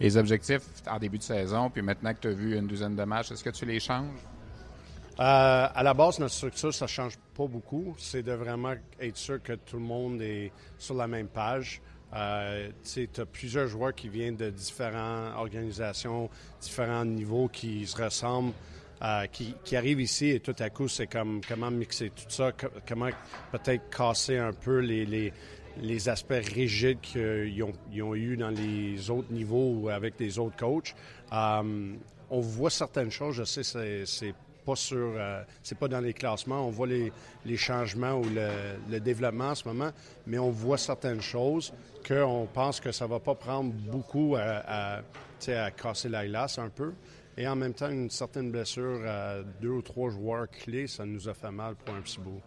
[0.00, 3.04] Les objectifs en début de saison, puis maintenant que tu as vu une douzaine de
[3.04, 4.08] matchs, est-ce que tu les changes?
[5.22, 7.94] À la base, notre structure, ça ne change pas beaucoup.
[7.98, 11.82] C'est de vraiment être sûr que tout le monde est sur la même page.
[12.14, 16.28] Euh, tu as plusieurs joueurs qui viennent de différentes organisations,
[16.60, 18.54] différents niveaux qui se ressemblent,
[19.02, 22.52] euh, qui, arrivent ici et tout à coup, c'est comme comment mixer tout ça,
[22.86, 23.10] comment
[23.52, 27.62] peut-être casser un peu les, aspects rigides qu'ils
[28.02, 30.94] ont, eu dans les autres niveaux avec les autres coachs.
[31.32, 31.94] Euh,
[32.30, 33.62] on voit certaines choses, je sais,
[34.04, 35.14] c'est pas sur,
[35.62, 36.66] c'est pas dans les classements.
[36.66, 37.12] On voit les,
[37.44, 38.48] les changements ou le,
[38.90, 39.90] le, développement en ce moment,
[40.26, 41.72] mais on voit certaines choses
[42.06, 45.00] qu'on pense que ça va pas prendre beaucoup à,
[45.46, 46.92] à, casser la glace un peu.
[47.36, 51.28] Et en même temps, une certaine blessure à deux ou trois joueurs clés, ça nous
[51.28, 52.40] a fait mal pour un petit bout.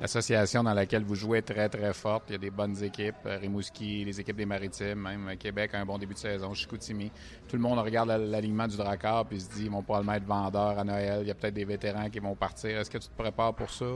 [0.00, 2.24] L'association dans laquelle vous jouez est très, très forte.
[2.28, 3.16] Il y a des bonnes équipes.
[3.26, 6.54] Euh, Rimouski, les équipes des Maritimes, même Québec a un bon début de saison.
[6.54, 7.10] Chicoutimi.
[7.48, 10.78] Tout le monde regarde l'alignement du Drakkar puis se dit ils vont probablement être vendeurs
[10.78, 11.22] à Noël.
[11.22, 12.78] Il y a peut-être des vétérans qui vont partir.
[12.78, 13.86] Est-ce que tu te prépares pour ça?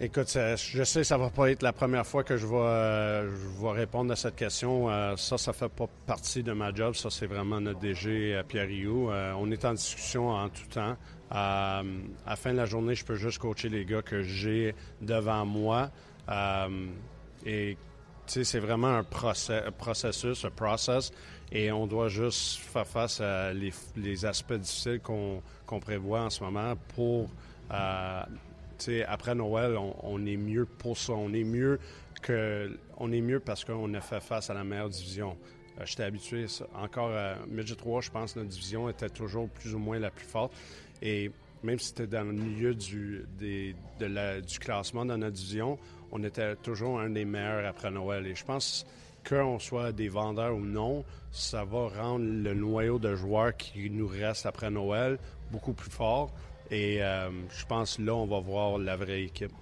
[0.00, 3.28] Écoute, je sais que ça va pas être la première fois que je vais, euh,
[3.62, 4.88] répondre à cette question.
[4.88, 6.94] Euh, ça, ça fait pas partie de ma job.
[6.94, 9.10] Ça, c'est vraiment notre DG, euh, Pierre Rioux.
[9.10, 10.96] on est en discussion en tout temps.
[11.32, 11.82] à
[12.28, 15.90] la fin de la journée, je peux juste coacher les gars que j'ai devant moi.
[17.44, 17.76] et,
[18.26, 21.10] c'est vraiment un, processus, un process.
[21.50, 26.74] Et on doit juste faire face à les, aspects difficiles qu'on prévoit en ce moment
[26.94, 27.30] pour
[29.06, 31.12] après Noël, on, est mieux pour ça.
[31.12, 31.78] On est mieux
[32.22, 35.36] que, on est mieux parce qu'on a fait face à la meilleure division.
[35.84, 39.78] J'étais habitué encore à Midget 3, je pense que notre division était toujours plus ou
[39.78, 40.52] moins la plus forte.
[41.00, 41.30] Et
[41.62, 45.78] même si c'était dans le milieu du, du classement de notre division,
[46.10, 48.26] on était toujours un des meilleurs après Noël.
[48.26, 48.86] Et je pense
[49.28, 54.08] qu'on soit des vendeurs ou non, ça va rendre le noyau de joueurs qui nous
[54.08, 55.18] reste après Noël
[55.50, 56.32] beaucoup plus fort.
[56.70, 59.52] Et euh, je pense là, on va voir la vraie équipe.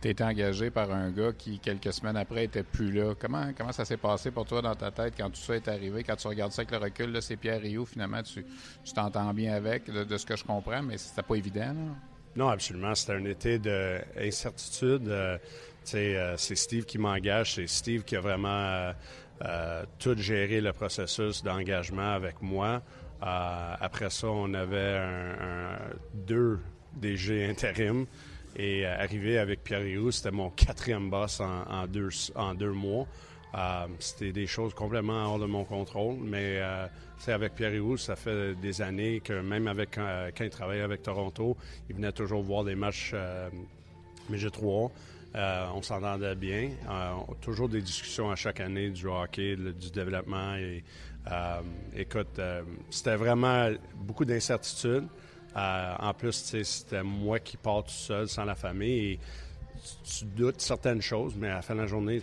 [0.00, 3.14] Tu été engagé par un gars qui, quelques semaines après, était plus là.
[3.18, 6.04] Comment, comment ça s'est passé pour toi dans ta tête quand tout ça est arrivé?
[6.04, 8.44] Quand tu regardes ça avec le recul, c'est Pierre Rio, finalement, tu
[8.94, 11.74] t'entends bien avec, de, ce que je comprends, mais c'était pas évident.
[12.36, 12.94] Non, absolument.
[12.94, 15.08] C'était un été d'incertitude.
[15.08, 15.38] Euh,
[15.94, 17.54] euh, c'est Steve qui m'engage.
[17.54, 18.92] C'est Steve qui a vraiment
[19.42, 22.82] euh, tout géré le processus d'engagement avec moi.
[23.20, 25.00] Après ça, on avait
[26.14, 26.58] deux
[26.94, 28.06] DG intérim.
[28.58, 33.06] Et arrivé avec Pierre Rio, c'était mon quatrième boss en, deux, mois.
[33.98, 36.60] c'était des choses complètement hors de mon contrôle, mais
[37.18, 41.02] c'est avec Pierre Rio, ça fait des années que même avec quand il travaillait avec
[41.02, 41.56] Toronto,
[41.88, 43.48] il venait toujours voir des matchs euh,
[44.30, 44.90] MG3.
[45.34, 46.70] Euh, on s'entendait bien.
[46.88, 50.56] Euh, toujours des discussions à chaque année du hockey, du développement.
[50.56, 50.84] Et,
[51.30, 51.60] euh,
[51.94, 52.40] écoute,
[52.90, 55.08] c'était vraiment beaucoup d'incertitudes.
[55.54, 59.12] en plus, c'était moi qui pars tout seul, sans la famille.
[59.12, 59.20] Et
[60.04, 62.20] tu, doutes certaines choses, mais à la fin de la journée,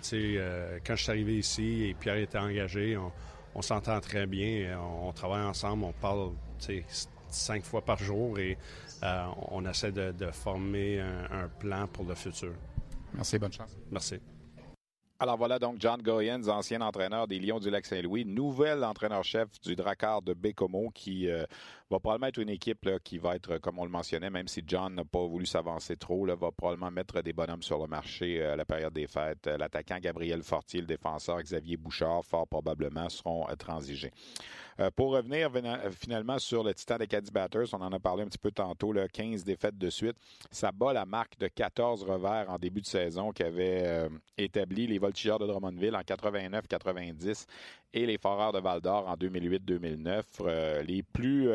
[0.85, 2.97] quand je suis arrivé ici et Pierre était engagé,
[3.55, 4.79] on, s'entend très bien.
[4.79, 6.31] On, travaille ensemble, on parle
[7.29, 8.57] cinq fois par jour et
[9.51, 12.53] on essaie de, former un plan pour le futur.
[13.13, 13.77] Merci, bonne chance.
[13.91, 14.19] Merci.
[15.19, 20.21] Alors voilà donc John Goyens, ancien entraîneur des Lions du Lac-Saint-Louis, nouvel entraîneur-chef du Drakkar
[20.21, 21.45] de Bécomo qui euh,
[21.93, 24.95] va probablement être une équipe qui va être, comme on le mentionnait, même si John
[24.95, 28.55] n'a pas voulu s'avancer trop, va probablement mettre des bonhommes sur le marché euh, à
[28.55, 29.45] la période des fêtes.
[29.45, 34.11] L'attaquant Gabriel Fortier, le défenseur Xavier Bouchard, fort probablement seront euh, transigés.
[34.79, 35.51] Euh, pour revenir
[35.91, 38.91] finalement sur le Titan des Caddy Batters, on en a parlé un petit peu tantôt,
[38.91, 40.15] là, 15 défaites de suite.
[40.49, 45.37] Ça bat la marque de 14 revers en début de saison qu'avaient établi les Voltigeurs
[45.37, 47.45] de Drummondville en 89-90
[47.93, 50.81] et les Foreurs de Val d'Or en 2008-2009.
[50.83, 51.49] les plus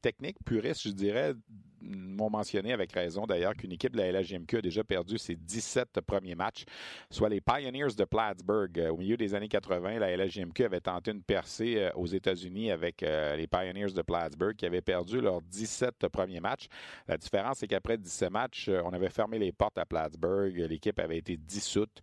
[0.00, 1.34] techniques, puristes, je dirais,
[1.80, 6.00] m'ont mentionné avec raison d'ailleurs qu'une équipe de la LHJMQ a déjà perdu ses 17
[6.06, 6.64] premiers matchs,
[7.10, 8.78] soit les Pioneers de Plattsburgh.
[8.78, 12.70] Euh, au milieu des années 80, la LHJMQ avait tenté une percée euh, aux États-Unis
[12.70, 16.66] avec euh, les Pioneers de Plattsburgh qui avaient perdu leurs 17 premiers matchs.
[17.06, 20.54] La différence, c'est qu'après 17 matchs, on avait fermé les portes à Plattsburgh.
[20.68, 22.00] L'équipe avait été dissoute.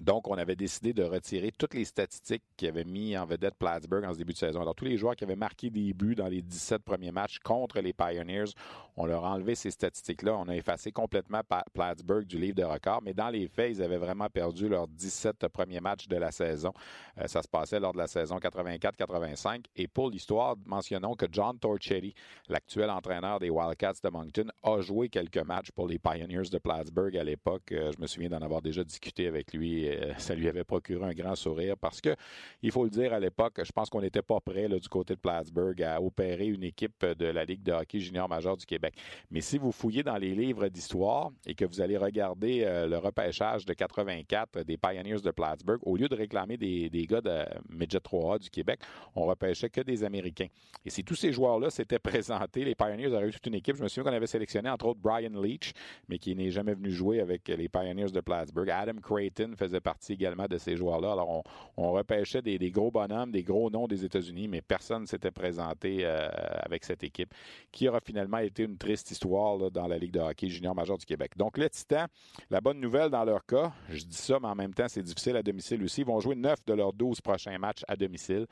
[0.00, 4.04] Donc, on avait décidé de retirer toutes les statistiques qui avaient mis en vedette Plattsburgh
[4.06, 4.62] en ce début de saison.
[4.62, 7.80] Alors, tous les joueurs qui avaient marqué des buts dans les 17 premiers matchs contre
[7.80, 8.52] les Pioneers,
[8.96, 10.36] on leur a enlevé ces statistiques-là.
[10.38, 11.42] On a effacé complètement
[11.74, 13.02] Plattsburgh du livre de record.
[13.02, 16.72] Mais dans les faits, ils avaient vraiment perdu leurs 17 premiers matchs de la saison.
[17.18, 19.64] Euh, ça se passait lors de la saison 84-85.
[19.76, 22.14] Et pour l'histoire, mentionnons que John Torchetti,
[22.48, 27.16] l'actuel entraîneur des Wildcats de Moncton, a joué quelques matchs pour les Pioneers de Plattsburgh
[27.16, 27.72] à l'époque.
[27.72, 31.04] Euh, je me souviens d'en avoir déjà discuté avec lui euh, ça lui avait procuré
[31.04, 32.14] un grand sourire parce que,
[32.62, 35.20] il faut le dire, à l'époque, je pense qu'on n'était pas prêt du côté de
[35.20, 38.94] Plattsburgh à opérer une équipe de la Ligue de hockey junior majeur du Québec.
[39.30, 42.98] Mais si vous fouillez dans les livres d'histoire et que vous allez regarder euh, le
[42.98, 47.44] repêchage de 84 des Pioneers de Plattsburgh, au lieu de réclamer des, des gars de
[47.68, 48.80] Midget 3A du Québec,
[49.14, 50.48] on repêchait que des Américains.
[50.84, 53.76] Et si tous ces joueurs-là s'étaient présentés, les Pioneers auraient eu toute une équipe.
[53.76, 55.72] Je me souviens qu'on avait sélectionné entre autres Brian Leach,
[56.08, 58.70] mais qui n'est jamais venu jouer avec les Pioneers de Plattsburgh.
[58.70, 61.12] Adam Creighton faisait partie également de ces joueurs-là.
[61.12, 61.42] Alors,
[61.76, 66.00] on, repêchait des, gros bonhommes, des gros noms des États-Unis, mais personne ne s'était présenté
[66.02, 66.28] euh,
[66.62, 67.34] avec cette équipe,
[67.72, 71.06] qui aura finalement été une triste histoire dans la Ligue de hockey junior major du
[71.06, 71.32] Québec.
[71.36, 72.06] Donc, le Titan,
[72.50, 75.36] la bonne nouvelle dans leur cas, je dis ça, mais en même temps, c'est difficile
[75.36, 76.02] à domicile aussi.
[76.02, 78.46] Ils vont jouer neuf de leurs 12 prochains matchs à domicile,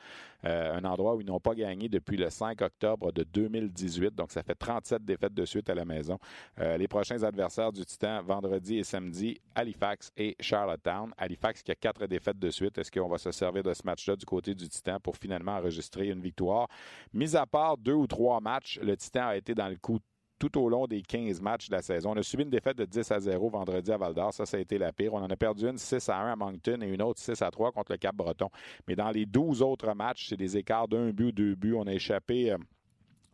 [0.45, 4.15] euh, un endroit où ils n'ont pas gagné depuis le 5 octobre de 2018.
[4.15, 6.17] Donc, ça fait 37 défaites de suite à la maison.
[6.59, 11.11] Euh, les prochains adversaires du Titan, vendredi et samedi, Halifax et Charlottetown.
[11.19, 12.77] Halifax qui a quatre défaites de suite.
[12.77, 16.07] Est-ce qu'on va se servir de ce match-là du côté du Titan pour finalement enregistrer
[16.07, 16.67] une victoire?
[17.13, 19.99] Mis à part deux ou trois matchs, le Titan a été dans le coup
[20.39, 22.11] tout au long des 15 matchs de la saison.
[22.11, 24.33] On a subi une défaite de 10 à 0 vendredi à Val d'Or.
[24.33, 25.13] Ça, ça a été la pire.
[25.13, 27.51] On en a perdu une 6 à 1 à Moncton et une autre 6 à
[27.51, 28.49] 3 contre le Cap-Breton.
[28.87, 31.75] Mais dans les 12 autres matchs, c'est des écarts d'un but deux buts.
[31.75, 32.51] On a échappé.
[32.51, 32.57] Euh,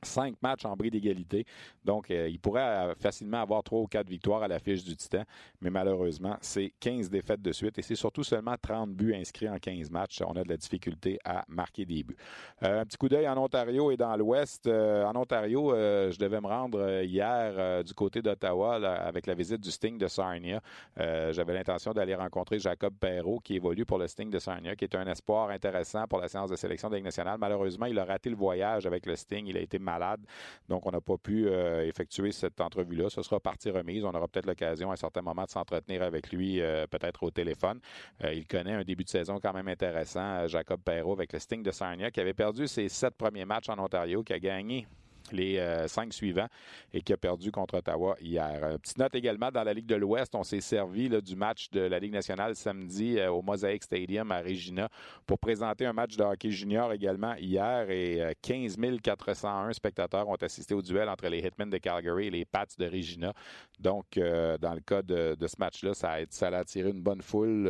[0.03, 1.45] cinq matchs en bris d'égalité.
[1.83, 4.95] Donc, euh, il pourrait euh, facilement avoir trois ou quatre victoires à la fiche du
[4.95, 5.23] Titan.
[5.61, 9.57] Mais malheureusement, c'est 15 défaites de suite et c'est surtout seulement 30 buts inscrits en
[9.57, 10.21] 15 matchs.
[10.25, 12.17] On a de la difficulté à marquer des buts.
[12.63, 14.67] Euh, un petit coup d'œil en Ontario et dans l'Ouest.
[14.67, 19.97] en Ontario, je devais me rendre hier du côté d'Ottawa avec la visite du Sting
[19.97, 20.61] de Sarnia.
[20.97, 24.95] J'avais l'intention d'aller rencontrer Jacob Perrault qui évolue pour le Sting de Sarnia, qui est
[24.95, 27.37] un espoir intéressant pour la séance de sélection de Ligue nationale.
[27.39, 29.45] Malheureusement, il a raté le voyage avec le Sting.
[29.47, 30.25] Il a été malade
[30.67, 33.09] donc, on n'a pas pu euh, effectuer cette entrevue-là.
[33.09, 34.03] Ce sera partie remise.
[34.03, 37.31] On aura peut-être l'occasion à un certain moment de s'entretenir avec lui, euh, peut-être au
[37.31, 37.79] téléphone.
[38.23, 41.63] Euh, il connaît un début de saison quand même intéressant, Jacob Perrault, avec le Sting
[41.63, 44.87] de Sarnia, qui avait perdu ses sept premiers matchs en Ontario, qui a gagné
[45.31, 46.47] les euh, cinq suivants
[46.93, 48.59] et qui a perdu contre Ottawa hier.
[48.63, 51.81] Euh, petite note également dans la Ligue de l'Ouest, on s'est servi du match de
[51.81, 54.89] la Ligue nationale samedi euh, au Mosaic Stadium à Regina
[55.25, 60.73] pour présenter un match de hockey junior également hier et 15 401 spectateurs ont assisté
[60.73, 63.33] au duel entre les Hitmen de Calgary et les Pats de Regina.
[63.79, 67.69] Donc, dans le cas de, ce match-là, ça, ça a attiré une bonne foule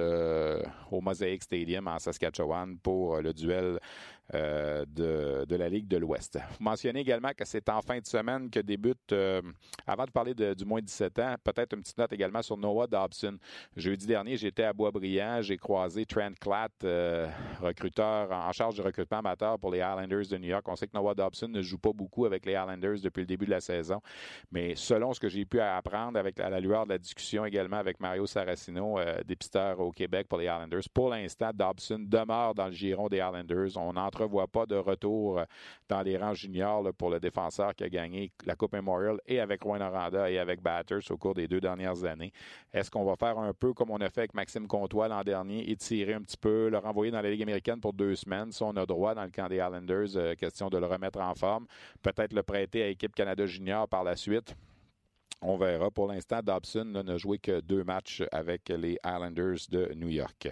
[0.95, 3.79] au Mosaic Stadium en Saskatchewan pour le duel
[4.33, 6.39] euh, de, de, la Ligue de l'Ouest.
[6.57, 9.39] Vous mentionnez également que c'est en fin de semaine que débute, euh,
[9.85, 13.37] avant de parler du moins 17 ans, peut-être une petite note également sur Noah Dobson.
[13.75, 17.27] Jeudi dernier, j'étais à Boisbriand, j'ai croisé Trent Klatt, euh,
[17.61, 20.67] recruteur en charge du recrutement amateur pour les Islanders de New York.
[20.67, 23.45] On sait que Noah Dobson ne joue pas beaucoup avec les Islanders depuis le début
[23.45, 24.01] de la saison,
[24.51, 27.77] mais selon ce que j'ai pu apprendre avec à la lueur de la discussion également
[27.77, 32.71] avec Mario Saracino, dépisteur au Québec pour les Islanders, pour l'instant, Dobson demeure dans le
[32.71, 33.75] giron des Islanders.
[33.75, 35.43] On entre entrevoit pas de retour euh,
[35.89, 39.63] dans les rangs juniors pour le défenseur qui a gagné la Coupe Memorial et avec
[39.63, 42.31] Rouen Aranda et avec Batters au cours des deux dernières années.
[42.73, 45.69] Est-ce qu'on va faire un peu comme on a fait avec Maxime Comtois l'an dernier,
[45.69, 48.53] étirer un petit peu, le renvoyer dans la Ligue américaine pour deux semaines?
[48.53, 51.35] Si on a droit dans le camp des Islanders, euh, question de le remettre en
[51.35, 51.67] forme.
[52.01, 54.55] Peut-être le prêter à l'équipe Canada Junior par la suite?
[55.47, 55.91] On verra.
[55.91, 60.49] Pour l'instant, Dobson n'a joué que deux matchs avec les Islanders de New York.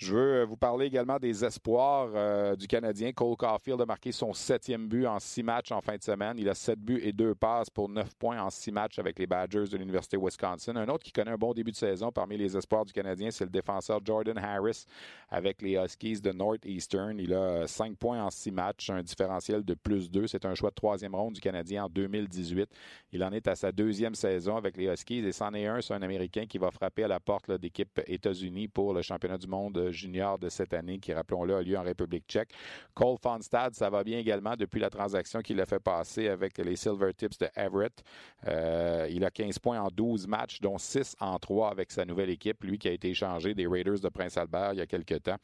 [0.00, 3.12] Je veux euh, vous parler également des espoirs euh, du Canadien.
[3.12, 6.38] Cole Caulfield a marqué son septième but en six matchs en fin de semaine.
[6.38, 9.26] Il a sept buts et deux passes pour neuf points en six matchs avec les
[9.26, 10.74] Badgers de l'Université Wisconsin.
[10.74, 13.44] Un autre qui connaît un bon début de saison parmi les espoirs du Canadien, c'est
[13.44, 14.86] le défenseur Jordan Harris
[15.28, 17.18] avec les Huskies de Northeastern.
[17.20, 20.26] Il a cinq points en six matchs, un différentiel de plus deux.
[20.26, 22.70] C'est un choix de troisième ronde du Canadien en 2018.
[23.12, 25.92] Il en est à sa deuxième saison avec les Huskies et c'en est un, c'est
[25.92, 29.89] un Américain qui va frapper à la porte d'équipe États-Unis pour le championnat du monde
[29.92, 32.50] junior de cette année, qui, rappelons-le, a lieu en République tchèque.
[32.94, 36.76] Cole Fonstad, ça va bien également depuis la transaction qu'il a fait passer avec les
[36.76, 38.02] Silver Tips de Everett.
[38.48, 42.30] Euh, il a 15 points en 12 matchs, dont 6 en 3 avec sa nouvelle
[42.30, 45.36] équipe, lui qui a été échangé des Raiders de Prince-Albert il y a quelques temps.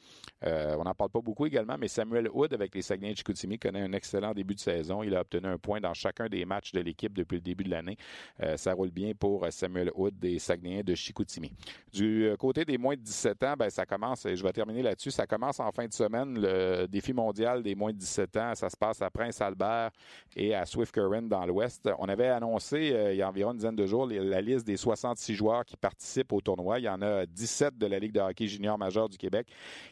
[0.45, 3.59] Euh, on n'en parle pas beaucoup également, mais Samuel Hood avec les Saguenay de Chicoutimi
[3.59, 5.03] connaît un excellent début de saison.
[5.03, 7.71] Il a obtenu un point dans chacun des matchs de l'équipe depuis le début de
[7.71, 7.97] l'année.
[8.43, 11.53] Euh, ça roule bien pour Samuel Hood des Saguenayens de Chicoutimi.
[11.93, 15.11] Du côté des moins de 17 ans, ben, ça commence, je vais terminer là-dessus.
[15.11, 18.55] Ça commence en fin de semaine, le défi mondial des moins de 17 ans.
[18.55, 19.91] Ça se passe à Prince-Albert
[20.35, 21.89] et à Swift Current dans l'Ouest.
[21.99, 24.77] On avait annoncé euh, il y a environ une dizaine de jours la liste des
[24.77, 26.79] 66 joueurs qui participent au tournoi.
[26.79, 29.49] Il y en a 17 de la Ligue de hockey junior majeur du Québec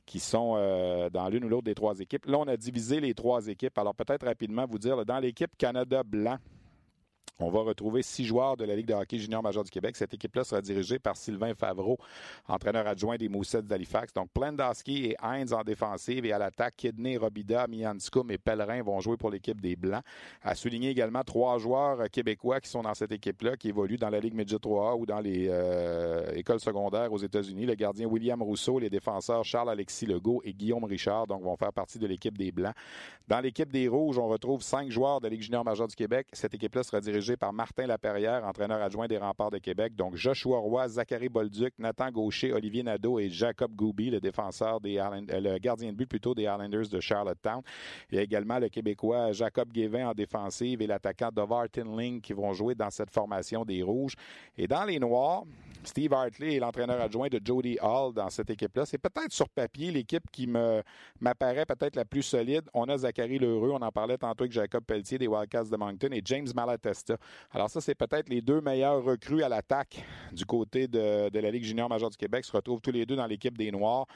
[0.07, 2.27] qui sont euh, dans l'une ou l'autre des trois équipes.
[2.27, 3.77] Là, on a divisé les trois équipes.
[3.79, 6.39] Alors peut-être rapidement vous dire, dans l'équipe Canada blanc,
[7.41, 9.97] on va retrouver six joueurs de la Ligue de hockey junior major du Québec.
[9.97, 11.99] Cette équipe-là sera dirigée par Sylvain Favreau,
[12.47, 14.13] entraîneur adjoint des Moussets d'Halifax.
[14.13, 19.01] Donc, Plendoski et Heinz en défensive et à l'attaque, Kidney, Robida, Mianskum et Pellerin vont
[19.01, 20.03] jouer pour l'équipe des Blancs.
[20.43, 24.21] À souligner également trois joueurs québécois qui sont dans cette équipe-là, qui évoluent dans la
[24.21, 27.67] Ligue Midget 3A ou dans les euh, écoles secondaires aux États-Unis.
[27.67, 31.99] Le gardien William Rousseau, les défenseurs Charles-Alexis Legault et Guillaume Richard, donc vont faire partie
[31.99, 32.75] de l'équipe des Blancs.
[33.27, 36.29] Dans l'équipe des Rouges, on retrouve cinq joueurs de la Ligue junior majeure du Québec.
[36.33, 39.95] Cette équipe-là sera dirigée par Martin Laperrière, entraîneur adjoint des Remparts de Québec.
[39.97, 44.99] Donc, Joshua Roy, Zachary Bolduc, Nathan Gaucher, Olivier Nadeau et Jacob Gouby, le défenseur des
[44.99, 47.63] euh, le gardien de but plutôt des Islanders de Charlottetown.
[48.11, 52.33] Il y a également le Québécois Jacob Guévin en défensive et l'attaquant Dovar Tinling qui
[52.33, 54.15] vont jouer dans cette formation des Rouges.
[54.57, 55.45] Et dans les Noirs,
[55.85, 58.87] Steve Hartley est l'entraîneur adjoint de Jody Hall dans cette équipe-là.
[58.87, 60.83] C'est peut-être sur papier l'équipe qui me
[61.21, 62.63] m'apparaît peut-être la plus solide.
[62.73, 66.09] On a Zachary Lheureux, on en parlait tantôt avec Jacob Pelletier des Wildcats de Moncton
[66.13, 67.14] et James Malatesta.
[67.53, 70.03] Alors ça, c'est peut-être les deux meilleurs recrues à l'attaque
[70.33, 72.45] du côté de, la Ligue junior majeure du Québec.
[72.45, 74.07] se retrouvent tous les deux dans l'équipe des Noirs.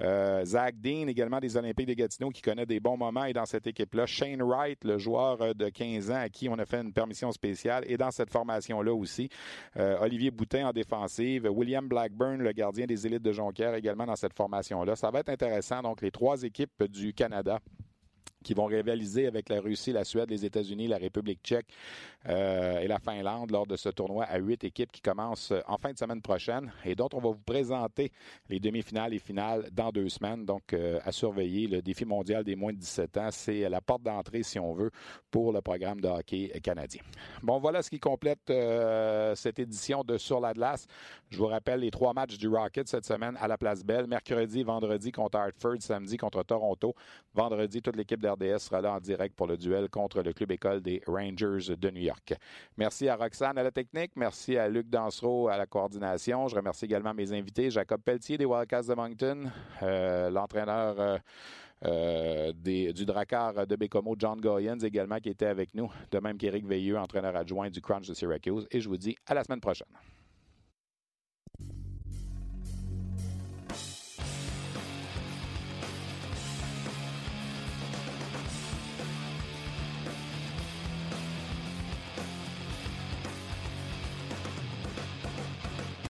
[0.00, 3.46] Euh, Zach Dean, également des Olympiques de Gatineau, qui connaît des bons moments, est dans
[3.46, 4.06] cette équipe-là.
[4.06, 7.84] Shane Wright, le joueur de 15 ans à qui on a fait une permission spéciale,
[7.90, 9.28] est dans cette formation-là aussi.
[9.76, 11.48] Euh, Olivier Boutin en défensive.
[11.50, 14.96] William Blackburn, le gardien des élites de Jonquière, également dans cette formation-là.
[14.96, 15.82] Ça va être intéressant.
[15.82, 17.60] Donc, les trois équipes du Canada
[18.44, 21.66] qui vont rivaliser avec la Russie, la Suède, les États-Unis, la République tchèque
[22.28, 25.76] euh, et la Finlande lors de ce tournoi à huit équipes qui commence euh, en
[25.78, 28.12] fin de semaine prochaine et dont on va vous présenter
[28.48, 30.44] les demi-finales et finales dans deux semaines.
[30.44, 34.02] Donc, euh, à surveiller, le défi mondial des moins de 17 ans, c'est la porte
[34.02, 34.90] d'entrée, si on veut,
[35.30, 37.02] pour le programme de hockey canadien.
[37.42, 38.52] Bon, voilà ce qui complète
[39.34, 40.86] cette édition de Sur la glace.
[41.30, 44.06] Je vous rappelle les trois matchs du Rocket cette semaine à la Place Belle.
[44.06, 46.94] Mercredi, vendredi contre Hartford, samedi contre Toronto.
[47.34, 50.80] Vendredi, toute l'équipe d'RDS sera là en direct pour le duel contre le club école
[50.80, 52.34] des Rangers de New York.
[52.76, 54.12] Merci à Roxane à la technique.
[54.16, 56.48] Merci à Luc Dansereau à la coordination.
[56.48, 59.50] Je remercie également mes invités, Jacob Pelletier des Wildcats de Moncton,
[59.82, 61.18] euh, l'entraîneur euh,
[61.84, 66.66] euh, du Dracar de Bécomo, John Goyens également, qui était avec nous, de même qu'Éric
[66.66, 68.66] Veilleux, entraîneur adjoint du Crunch de Syracuse.
[68.70, 69.88] Et je vous dis à la semaine prochaine.